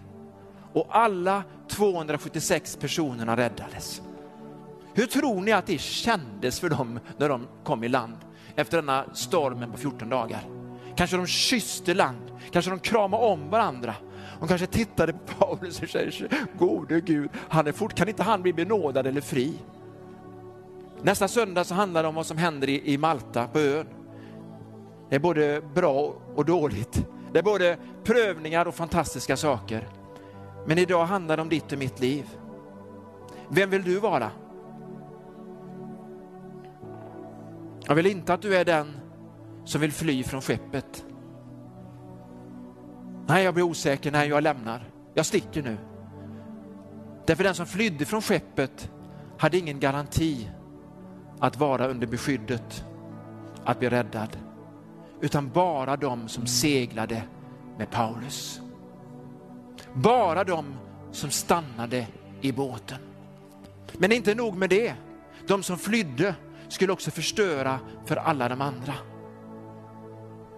Och 0.72 0.86
alla 0.90 1.42
276 1.68 2.76
personerna 2.76 3.36
räddades. 3.36 4.02
Hur 4.94 5.06
tror 5.06 5.40
ni 5.40 5.52
att 5.52 5.66
det 5.66 5.80
kändes 5.80 6.60
för 6.60 6.68
dem 6.70 7.00
när 7.18 7.28
de 7.28 7.46
kom 7.64 7.84
i 7.84 7.88
land 7.88 8.16
efter 8.56 8.76
denna 8.76 9.04
stormen 9.14 9.72
på 9.72 9.78
14 9.78 10.08
dagar? 10.08 10.55
Kanske 10.96 11.16
de 11.16 11.26
kysste 11.26 11.94
land, 11.94 12.32
kanske 12.50 12.70
de 12.70 12.80
kramade 12.80 13.26
om 13.26 13.50
varandra. 13.50 13.94
De 14.38 14.48
kanske 14.48 14.66
tittade 14.66 15.12
på 15.12 15.18
Paulus 15.38 15.82
och 15.82 15.88
säger, 15.88 16.28
gode 16.58 17.00
Gud, 17.00 17.30
han 17.48 17.66
är 17.66 17.72
fort, 17.72 17.94
kan 17.94 18.08
inte 18.08 18.22
han 18.22 18.42
bli 18.42 18.52
benådad 18.52 19.06
eller 19.06 19.20
fri? 19.20 19.58
Nästa 21.02 21.28
söndag 21.28 21.64
så 21.64 21.74
handlar 21.74 22.02
det 22.02 22.08
om 22.08 22.14
vad 22.14 22.26
som 22.26 22.38
händer 22.38 22.68
i, 22.68 22.92
i 22.92 22.98
Malta, 22.98 23.46
på 23.46 23.58
ön. 23.58 23.86
Det 25.08 25.16
är 25.16 25.20
både 25.20 25.62
bra 25.74 26.14
och 26.34 26.44
dåligt. 26.44 27.06
Det 27.32 27.38
är 27.38 27.42
både 27.42 27.76
prövningar 28.04 28.68
och 28.68 28.74
fantastiska 28.74 29.36
saker. 29.36 29.88
Men 30.66 30.78
idag 30.78 31.06
handlar 31.06 31.36
det 31.36 31.42
om 31.42 31.48
ditt 31.48 31.72
och 31.72 31.78
mitt 31.78 32.00
liv. 32.00 32.24
Vem 33.48 33.70
vill 33.70 33.82
du 33.82 33.98
vara? 33.98 34.30
Jag 37.86 37.94
vill 37.94 38.06
inte 38.06 38.34
att 38.34 38.42
du 38.42 38.56
är 38.56 38.64
den 38.64 39.05
som 39.66 39.80
vill 39.80 39.92
fly 39.92 40.22
från 40.22 40.42
skeppet. 40.42 41.04
Nej, 43.26 43.44
jag 43.44 43.54
blir 43.54 43.64
osäker. 43.64 44.12
Nej, 44.12 44.28
jag 44.28 44.42
lämnar. 44.42 44.90
Jag 45.14 45.26
sticker 45.26 45.62
nu. 45.62 45.76
Därför 47.26 47.44
den 47.44 47.54
som 47.54 47.66
flydde 47.66 48.04
från 48.04 48.22
skeppet 48.22 48.90
hade 49.38 49.58
ingen 49.58 49.80
garanti 49.80 50.50
att 51.40 51.56
vara 51.56 51.86
under 51.86 52.06
beskyddet, 52.06 52.84
att 53.64 53.78
bli 53.78 53.88
räddad. 53.88 54.36
Utan 55.20 55.50
bara 55.50 55.96
de 55.96 56.28
som 56.28 56.46
seglade 56.46 57.22
med 57.78 57.90
Paulus. 57.90 58.60
Bara 59.92 60.44
de 60.44 60.74
som 61.12 61.30
stannade 61.30 62.06
i 62.40 62.52
båten. 62.52 62.98
Men 63.92 64.12
inte 64.12 64.34
nog 64.34 64.56
med 64.56 64.70
det. 64.70 64.94
De 65.46 65.62
som 65.62 65.78
flydde 65.78 66.34
skulle 66.68 66.92
också 66.92 67.10
förstöra 67.10 67.78
för 68.04 68.16
alla 68.16 68.48
de 68.48 68.60
andra. 68.60 68.94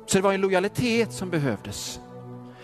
Så 0.09 0.19
det 0.19 0.23
var 0.23 0.33
en 0.33 0.41
lojalitet 0.41 1.13
som 1.13 1.31
behövdes. 1.31 2.01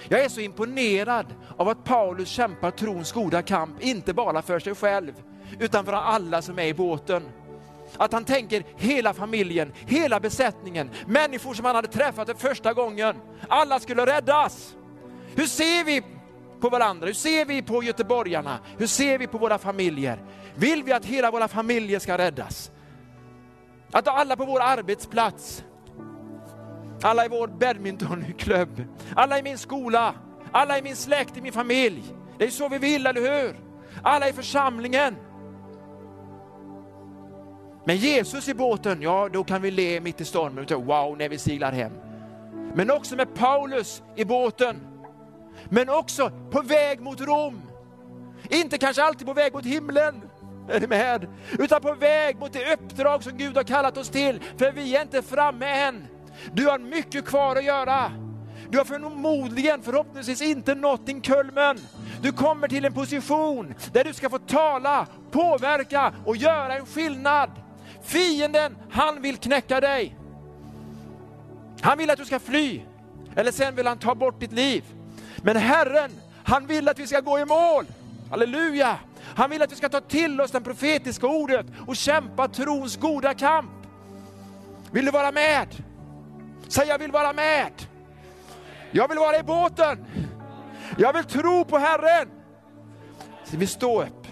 Jag 0.09 0.25
är 0.25 0.29
så 0.29 0.41
imponerad 0.41 1.27
av 1.57 1.69
att 1.69 1.85
Paulus 1.85 2.29
kämpar 2.29 2.71
trons 2.71 3.13
goda 3.13 3.43
kamp, 3.43 3.83
inte 3.83 4.15
bara 4.15 4.43
för 4.43 4.59
sig 4.59 4.75
själv, 4.75 5.13
utan 5.59 5.85
för 5.85 5.93
alla 5.93 6.43
som 6.43 6.59
är 6.59 6.67
i 6.67 6.75
båten. 6.75 7.23
Att 7.97 8.13
han 8.13 8.25
tänker 8.25 8.65
hela 8.77 9.15
familjen, 9.15 9.73
hela 9.87 10.21
besättningen, 10.21 10.91
människor 11.07 11.55
som 11.55 11.65
han 11.65 11.75
hade 11.75 11.89
träffat 11.89 12.29
för 12.29 12.35
första 12.35 12.73
gången. 12.73 13.17
Alla 13.49 13.81
skulle 13.81 14.07
räddas. 14.07 14.75
Hur 15.35 15.47
ser 15.47 15.85
vi 15.85 16.03
på 16.61 16.69
varandra? 16.69 17.07
Hur 17.07 17.15
ser 17.15 17.45
vi 17.45 17.63
på 17.63 17.83
göteborgarna? 17.83 18.59
Hur 18.79 18.87
ser 18.87 19.19
vi 19.19 19.27
på 19.27 19.39
våra 19.39 19.59
familjer? 19.59 20.23
Vill 20.55 20.83
vi 20.83 20.93
att 20.93 21.05
hela 21.05 21.31
våra 21.31 21.49
familjer 21.49 21.99
ska 21.99 22.19
räddas? 22.19 22.71
Att 23.93 24.09
alla 24.09 24.37
på 24.37 24.45
vår 24.45 24.61
arbetsplats, 24.61 25.65
alla 27.05 27.25
i 27.25 27.29
vår 27.29 27.47
badmintonklubb, 27.47 28.85
alla 29.17 29.39
i 29.39 29.43
min 29.43 29.59
skola, 29.59 30.15
alla 30.53 30.79
i 30.79 30.83
min 30.83 30.97
släkt, 30.97 31.37
i 31.37 31.41
min 31.41 31.53
familj. 31.53 32.03
Det 32.39 32.45
är 32.45 32.51
så 32.51 32.69
vi 32.69 32.79
vill, 32.79 33.07
eller 33.07 33.43
hur? 33.43 33.57
Alla 34.03 34.29
i 34.29 34.33
församlingen. 34.33 35.17
Men 37.85 37.97
Jesus 37.97 38.49
i 38.49 38.55
båten, 38.55 39.03
ja 39.03 39.29
då 39.33 39.45
kan 39.45 39.63
vi 39.63 39.71
le 39.71 40.01
mitt 40.01 40.21
i 40.21 40.25
stormen 40.25 40.65
och 40.65 40.85
wow 40.85 41.19
när 41.19 41.29
vi 41.29 41.39
seglar 41.39 41.73
hem. 41.73 41.93
Men 42.75 42.91
också 42.91 43.17
med 43.17 43.35
Paulus 43.35 44.03
i 44.17 44.25
båten. 44.25 44.81
Men 45.69 45.89
också 45.89 46.31
på 46.51 46.63
väg 46.63 47.01
mot 47.01 47.21
Rom. 47.21 47.63
Inte 48.51 48.79
kanske 48.79 49.03
alltid 49.03 49.27
på 49.27 49.33
väg 49.33 49.53
mot 49.55 49.65
himlen, 49.65 50.23
är 50.69 50.81
ni 50.81 50.87
med? 50.87 51.27
Utan 51.59 51.81
på 51.81 51.95
väg 51.95 52.39
mot 52.39 52.53
det 52.53 52.73
uppdrag 52.75 53.23
som 53.23 53.37
Gud 53.37 53.57
har 53.57 53.65
kallat 53.65 53.99
oss 53.99 54.09
till. 54.09 54.41
För 54.57 54.73
vi 54.73 54.97
är 54.97 55.03
inte 55.03 55.23
framme 55.23 55.67
än. 55.67 56.09
Du 56.53 56.67
har 56.67 56.79
mycket 56.79 57.25
kvar 57.25 57.57
att 57.57 57.65
göra. 57.65 58.13
Du 58.71 58.79
har 58.79 58.85
förmodligen, 58.85 59.83
förhoppningsvis 59.83 60.43
inte 60.43 60.75
nått 60.75 61.07
din 61.07 61.21
kulmen. 61.21 61.79
Du 62.23 62.33
kommer 62.33 62.69
till 62.69 62.85
en 62.85 62.93
position 62.93 63.75
där 63.93 64.05
du 64.05 64.13
ska 64.13 64.31
få 64.31 64.39
tala, 64.39 65.07
påverka 65.31 66.13
och 66.25 66.37
göra 66.37 66.77
en 66.77 66.87
skillnad. 66.87 67.51
Fienden, 68.03 68.77
han 68.91 69.23
vill 69.23 69.37
knäcka 69.37 69.81
dig. 69.81 70.17
Han 71.81 71.99
vill 71.99 72.11
att 72.11 72.19
du 72.19 72.25
ska 72.25 72.39
fly, 72.39 72.81
eller 73.37 73.53
sen 73.53 73.75
vill 73.77 73.87
han 73.87 73.99
ta 73.99 74.15
bort 74.15 74.41
ditt 74.41 74.53
liv. 74.53 74.85
Men 75.43 75.57
Herren, 75.57 76.11
han 76.45 76.67
vill 76.67 76.89
att 76.89 76.99
vi 76.99 77.07
ska 77.07 77.21
gå 77.21 77.39
i 77.39 77.45
mål. 77.45 77.87
Halleluja! 78.31 78.99
Han 79.37 79.51
vill 79.51 79.63
att 79.63 79.73
vi 79.73 79.77
ska 79.77 79.89
ta 79.89 80.01
till 80.01 80.41
oss 80.41 80.51
det 80.51 80.61
profetiska 80.61 81.27
ordet 81.27 81.67
och 81.87 81.97
kämpa 81.97 82.49
trons 82.49 82.97
goda 82.97 83.35
kamp. 83.35 83.71
Vill 84.91 85.05
du 85.05 85.11
vara 85.11 85.33
med? 85.33 85.67
Säg 86.75 86.89
jag 86.89 86.99
vill 86.99 87.13
vara 87.13 87.33
med. 87.33 87.73
Jag 88.91 89.09
vill 89.09 89.19
vara 89.19 89.39
i 89.39 89.43
båten. 89.43 90.07
Jag 90.99 91.13
vill 91.13 91.25
tro 91.25 91.65
på 91.65 91.79
Herren. 91.79 92.29
Så 93.45 93.57
vi 93.57 93.67
stå 93.67 94.03
upp. 94.03 94.27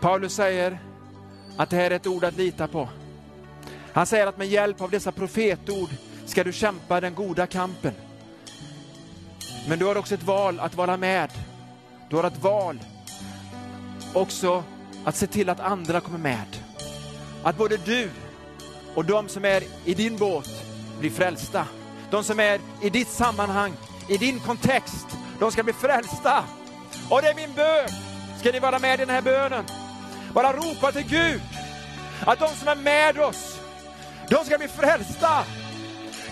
Paulus 0.00 0.34
säger 0.34 0.78
att 1.56 1.70
det 1.70 1.76
här 1.76 1.90
är 1.90 1.96
ett 1.96 2.06
ord 2.06 2.24
att 2.24 2.36
lita 2.36 2.68
på. 2.68 2.88
Han 3.92 4.06
säger 4.06 4.26
att 4.26 4.38
med 4.38 4.48
hjälp 4.48 4.80
av 4.80 4.90
dessa 4.90 5.12
profetord 5.12 5.90
ska 6.26 6.44
du 6.44 6.52
kämpa 6.52 7.00
den 7.00 7.14
goda 7.14 7.46
kampen. 7.46 7.94
Men 9.68 9.78
du 9.78 9.84
har 9.84 9.96
också 9.96 10.14
ett 10.14 10.22
val 10.22 10.60
att 10.60 10.74
vara 10.74 10.96
med. 10.96 11.30
Du 12.10 12.16
har 12.16 12.24
ett 12.24 12.42
val 12.42 12.78
också 14.14 14.64
att 15.04 15.16
se 15.16 15.26
till 15.26 15.48
att 15.48 15.60
andra 15.60 16.00
kommer 16.00 16.18
med. 16.18 16.61
Att 17.44 17.56
både 17.56 17.76
du 17.76 18.10
och 18.94 19.04
de 19.04 19.28
som 19.28 19.44
är 19.44 19.62
i 19.84 19.94
din 19.94 20.16
båt 20.16 20.48
blir 21.00 21.10
frälsta. 21.10 21.66
De 22.10 22.24
som 22.24 22.40
är 22.40 22.60
i 22.82 22.90
ditt 22.90 23.08
sammanhang, 23.08 23.72
i 24.08 24.16
din 24.16 24.40
kontext, 24.40 25.06
de 25.38 25.52
ska 25.52 25.62
bli 25.62 25.72
frälsta. 25.72 26.44
Och 27.10 27.22
det 27.22 27.28
är 27.28 27.34
min 27.34 27.54
bön. 27.54 27.88
Ska 28.40 28.52
ni 28.52 28.58
vara 28.58 28.78
med 28.78 28.94
i 28.94 28.96
den 28.96 29.10
här 29.10 29.22
bönen? 29.22 29.64
Bara 30.34 30.52
ropa 30.52 30.92
till 30.92 31.08
Gud 31.08 31.40
att 32.26 32.38
de 32.38 32.48
som 32.48 32.68
är 32.68 32.76
med 32.76 33.18
oss, 33.18 33.60
de 34.28 34.44
ska 34.44 34.58
bli 34.58 34.68
frälsta. 34.68 35.44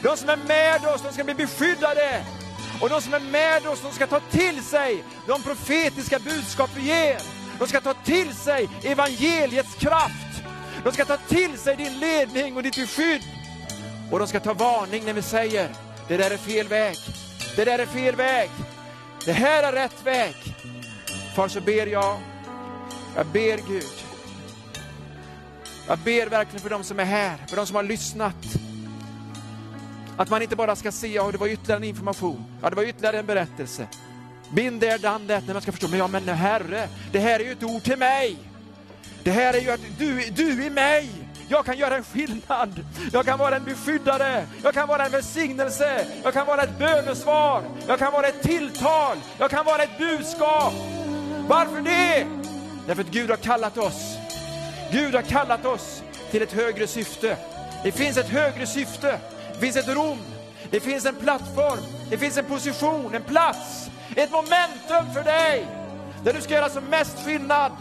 De 0.03 0.17
som 0.17 0.29
är 0.29 0.37
med 0.37 0.95
oss, 0.95 1.03
de 1.03 1.13
ska 1.13 1.25
bli 1.25 1.35
beskyddade. 1.35 2.25
Och 2.81 2.89
de 2.89 3.01
som 3.03 3.15
är 3.15 3.21
med 3.21 3.67
oss, 3.67 3.83
de 3.83 3.93
ska 3.93 4.07
ta 4.07 4.21
till 4.21 4.65
sig 4.65 5.05
de 5.27 5.43
profetiska 5.43 6.19
budskap 6.19 6.71
vi 6.75 6.83
ger. 6.83 7.19
De 7.59 7.69
ska 7.69 7.81
ta 7.81 7.95
till 7.95 8.35
sig 8.35 8.69
evangeliets 8.83 9.75
kraft. 9.75 10.30
De 10.85 10.93
ska 10.93 11.05
ta 11.05 11.17
till 11.17 11.59
sig 11.59 11.77
din 11.77 11.99
ledning 11.99 12.57
och 12.57 12.63
ditt 12.63 12.77
beskydd. 12.77 13.23
Och 14.11 14.19
de 14.19 14.29
ska 14.29 14.41
ta 14.41 14.55
varning 14.55 15.05
när 15.05 15.13
vi 15.13 15.23
säger, 15.23 15.69
det 16.09 16.17
där 16.17 16.31
är 16.31 16.37
fel 16.37 16.69
väg. 16.69 16.97
Det 17.57 17.65
där 17.65 17.79
är 17.79 17.87
fel 17.87 18.17
väg. 18.17 18.51
Det 19.25 19.33
här 19.33 19.63
är 19.63 19.73
rätt 19.73 20.05
väg. 20.05 20.35
Far 21.37 21.49
så 21.49 21.61
ber 21.61 21.87
jag, 21.87 22.21
jag 23.17 23.27
ber 23.27 23.69
Gud. 23.69 23.85
Jag 25.89 25.99
ber 25.99 26.27
verkligen 26.27 26.61
för 26.61 26.71
de 26.71 26.85
som 26.85 27.01
är 27.01 27.05
här, 27.05 27.37
för 27.49 27.57
de 27.57 27.67
som 27.67 27.77
har 27.77 27.83
lyssnat. 27.83 28.47
Att 30.17 30.31
man 30.31 30.43
inte 30.43 30.57
bara 30.57 30.77
ska 30.77 30.93
se, 30.93 31.07
ja 31.07 31.31
det 31.33 31.39
var 31.39 31.47
ytterligare 31.47 31.81
en 31.81 31.85
information, 31.85 32.45
ja 32.63 32.71
det 32.71 32.77
var 32.77 32.83
ytterligare 32.83 33.19
en 33.19 33.27
berättelse. 33.27 33.87
Bind 34.53 34.81
there, 34.81 34.99
done 34.99 35.29
that, 35.29 35.47
när 35.47 35.53
man 35.53 35.63
ska 35.63 35.73
förstå, 35.73 35.89
men 35.89 35.99
ja 35.99 36.07
men 36.07 36.29
Herre, 36.29 36.89
det 37.13 37.19
här 37.19 37.41
är 37.41 37.45
ju 37.45 37.53
ett 37.53 37.63
ord 37.63 37.83
till 37.83 37.99
mig. 37.99 38.50
Det 39.23 39.31
här 39.31 39.55
är 39.55 39.61
ju 39.61 39.71
att 39.71 39.81
du, 39.99 40.31
du 40.31 40.65
i 40.65 40.71
mig. 40.71 41.09
Jag 41.49 41.65
kan 41.65 41.79
göra 41.79 41.97
en 41.97 42.05
skillnad. 42.05 42.85
Jag 43.13 43.25
kan 43.25 43.39
vara 43.39 43.57
en 43.57 43.65
beskyddare. 43.65 44.47
Jag 44.63 44.75
kan 44.75 44.89
vara 44.89 45.05
en 45.05 45.13
välsignelse. 45.13 46.07
Jag 46.23 46.33
kan 46.33 46.47
vara 46.47 46.63
ett 46.63 46.79
bönesvar. 46.79 47.63
Jag 47.89 47.99
kan 47.99 48.13
vara 48.13 48.27
ett 48.27 48.43
tilltal. 48.43 49.17
Jag 49.39 49.51
kan 49.51 49.65
vara 49.65 49.83
ett 49.83 49.99
budskap. 49.99 50.73
Varför 51.49 51.81
det? 51.81 52.27
Därför 52.87 53.03
att 53.03 53.11
Gud 53.11 53.31
har 53.31 53.37
kallat 53.37 53.79
oss. 53.79 54.17
Gud 54.93 55.15
har 55.15 55.23
kallat 55.23 55.65
oss 55.65 56.03
till 56.31 56.43
ett 56.43 56.53
högre 56.53 56.87
syfte. 56.87 57.37
Det 57.85 57.93
finns 57.93 58.17
ett 58.17 58.29
högre 58.29 58.67
syfte. 58.67 59.19
Det 59.53 59.61
finns 59.61 59.77
ett 59.77 59.89
rum. 59.89 60.19
Det 60.71 60.81
finns 60.81 61.07
en 61.07 61.15
plattform. 61.15 61.81
Det 62.11 62.19
finns 62.19 62.37
en 62.39 62.45
position, 62.45 63.15
en 63.15 63.23
plats. 63.23 63.91
Ett 64.17 64.31
momentum 64.31 65.15
för 65.15 65.23
dig. 65.23 65.67
Där 66.25 66.33
du 66.33 66.41
ska 66.41 66.55
göra 66.55 66.69
som 66.69 66.85
mest 66.85 67.25
skillnad. 67.25 67.73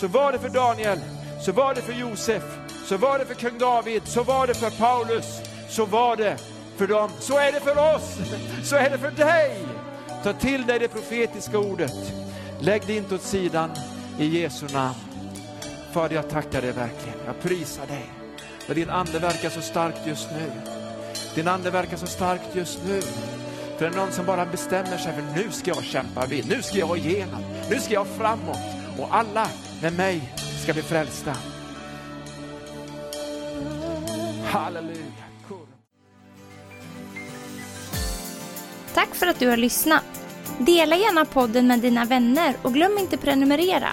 Så 0.00 0.06
var 0.06 0.32
det 0.32 0.38
för 0.38 0.48
Daniel. 0.48 0.98
Så 1.40 1.52
var 1.52 1.74
det 1.74 1.82
för 1.82 1.92
Josef. 1.92 2.42
Så 2.84 2.96
var 2.96 3.18
det 3.18 3.26
för 3.26 3.34
kung 3.34 3.58
David. 3.58 4.02
Så 4.04 4.22
var 4.22 4.46
det 4.46 4.54
för 4.54 4.70
Paulus. 4.70 5.40
Så 5.68 5.84
var 5.84 6.16
det 6.16 6.36
för 6.76 6.86
dem. 6.86 7.10
Så 7.20 7.38
är 7.38 7.52
det 7.52 7.60
för 7.60 7.94
oss. 7.94 8.18
Så 8.64 8.76
är 8.76 8.90
det 8.90 8.98
för 8.98 9.10
dig. 9.10 9.56
Ta 10.22 10.32
till 10.32 10.66
dig 10.66 10.78
det 10.78 10.88
profetiska 10.88 11.58
ordet. 11.58 12.12
Lägg 12.60 12.82
det 12.86 12.96
inte 12.96 13.14
åt 13.14 13.22
sidan 13.22 13.70
i 14.18 14.40
Jesu 14.40 14.66
namn. 14.72 14.94
Fader, 15.92 16.14
jag 16.14 16.30
tackar 16.30 16.62
dig 16.62 16.72
verkligen. 16.72 17.18
Jag 17.26 17.40
prisar 17.42 17.86
dig. 17.86 18.10
För 18.66 18.74
din 18.74 18.90
ande 18.90 19.18
verkar 19.18 19.50
så 19.50 19.60
starkt 19.60 20.06
just 20.06 20.28
nu. 20.30 20.52
Din 21.34 21.48
ande 21.48 21.70
verkar 21.70 21.96
så 21.96 22.06
starkt 22.06 22.54
just 22.54 22.78
nu. 22.86 23.00
För 23.76 23.84
det 23.84 23.86
är 23.86 23.96
någon 23.96 24.12
som 24.12 24.26
bara 24.26 24.46
bestämmer 24.46 24.98
sig 24.98 25.12
för 25.12 25.42
nu 25.42 25.52
ska 25.52 25.70
jag 25.70 25.84
kämpa 25.84 26.26
vid, 26.26 26.48
nu 26.48 26.62
ska 26.62 26.78
jag 26.78 26.98
igenom, 26.98 27.42
nu 27.70 27.80
ska 27.80 27.94
jag 27.94 28.06
framåt. 28.06 28.58
Och 28.98 29.16
alla 29.16 29.48
med 29.82 29.92
mig 29.92 30.32
ska 30.62 30.72
bli 30.72 30.82
frälsta. 30.82 31.36
Halleluja. 34.44 35.04
Tack 38.94 39.14
för 39.14 39.26
att 39.26 39.38
du 39.38 39.48
har 39.48 39.56
lyssnat. 39.56 40.04
Dela 40.58 40.96
gärna 40.96 41.24
podden 41.24 41.66
med 41.66 41.80
dina 41.80 42.04
vänner 42.04 42.54
och 42.62 42.74
glöm 42.74 42.98
inte 42.98 43.16
prenumerera. 43.16 43.88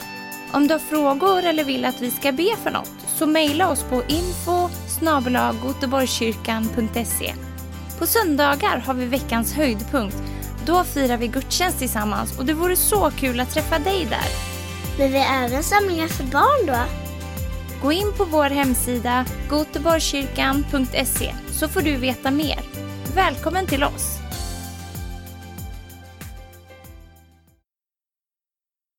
Om 0.53 0.67
du 0.67 0.73
har 0.73 0.79
frågor 0.79 1.43
eller 1.43 1.63
vill 1.63 1.85
att 1.85 2.01
vi 2.01 2.11
ska 2.11 2.31
be 2.31 2.55
för 2.63 2.71
något 2.71 2.91
så 3.07 3.25
mejla 3.25 3.69
oss 3.69 3.83
på 3.83 4.03
info 4.07 4.69
På 7.99 8.05
söndagar 8.05 8.77
har 8.77 8.93
vi 8.93 9.05
veckans 9.05 9.53
höjdpunkt. 9.53 10.17
Då 10.65 10.83
firar 10.83 11.17
vi 11.17 11.27
gudstjänst 11.27 11.79
tillsammans 11.79 12.39
och 12.39 12.45
det 12.45 12.53
vore 12.53 12.75
så 12.75 13.11
kul 13.11 13.39
att 13.39 13.53
träffa 13.53 13.79
dig 13.79 14.07
där. 14.09 14.54
Men 14.97 15.11
vi 15.11 15.17
har 15.17 15.45
även 15.45 15.63
samlingar 15.63 16.07
för 16.07 16.23
barn 16.23 16.65
då? 16.65 16.77
Gå 17.81 17.91
in 17.91 18.13
på 18.17 18.25
vår 18.25 18.49
hemsida 18.49 19.25
goteborgskyrkan.se 19.49 21.35
så 21.51 21.67
får 21.67 21.81
du 21.81 21.95
veta 21.95 22.31
mer. 22.31 22.59
Välkommen 23.15 23.67
till 23.67 23.83
oss! 23.83 24.24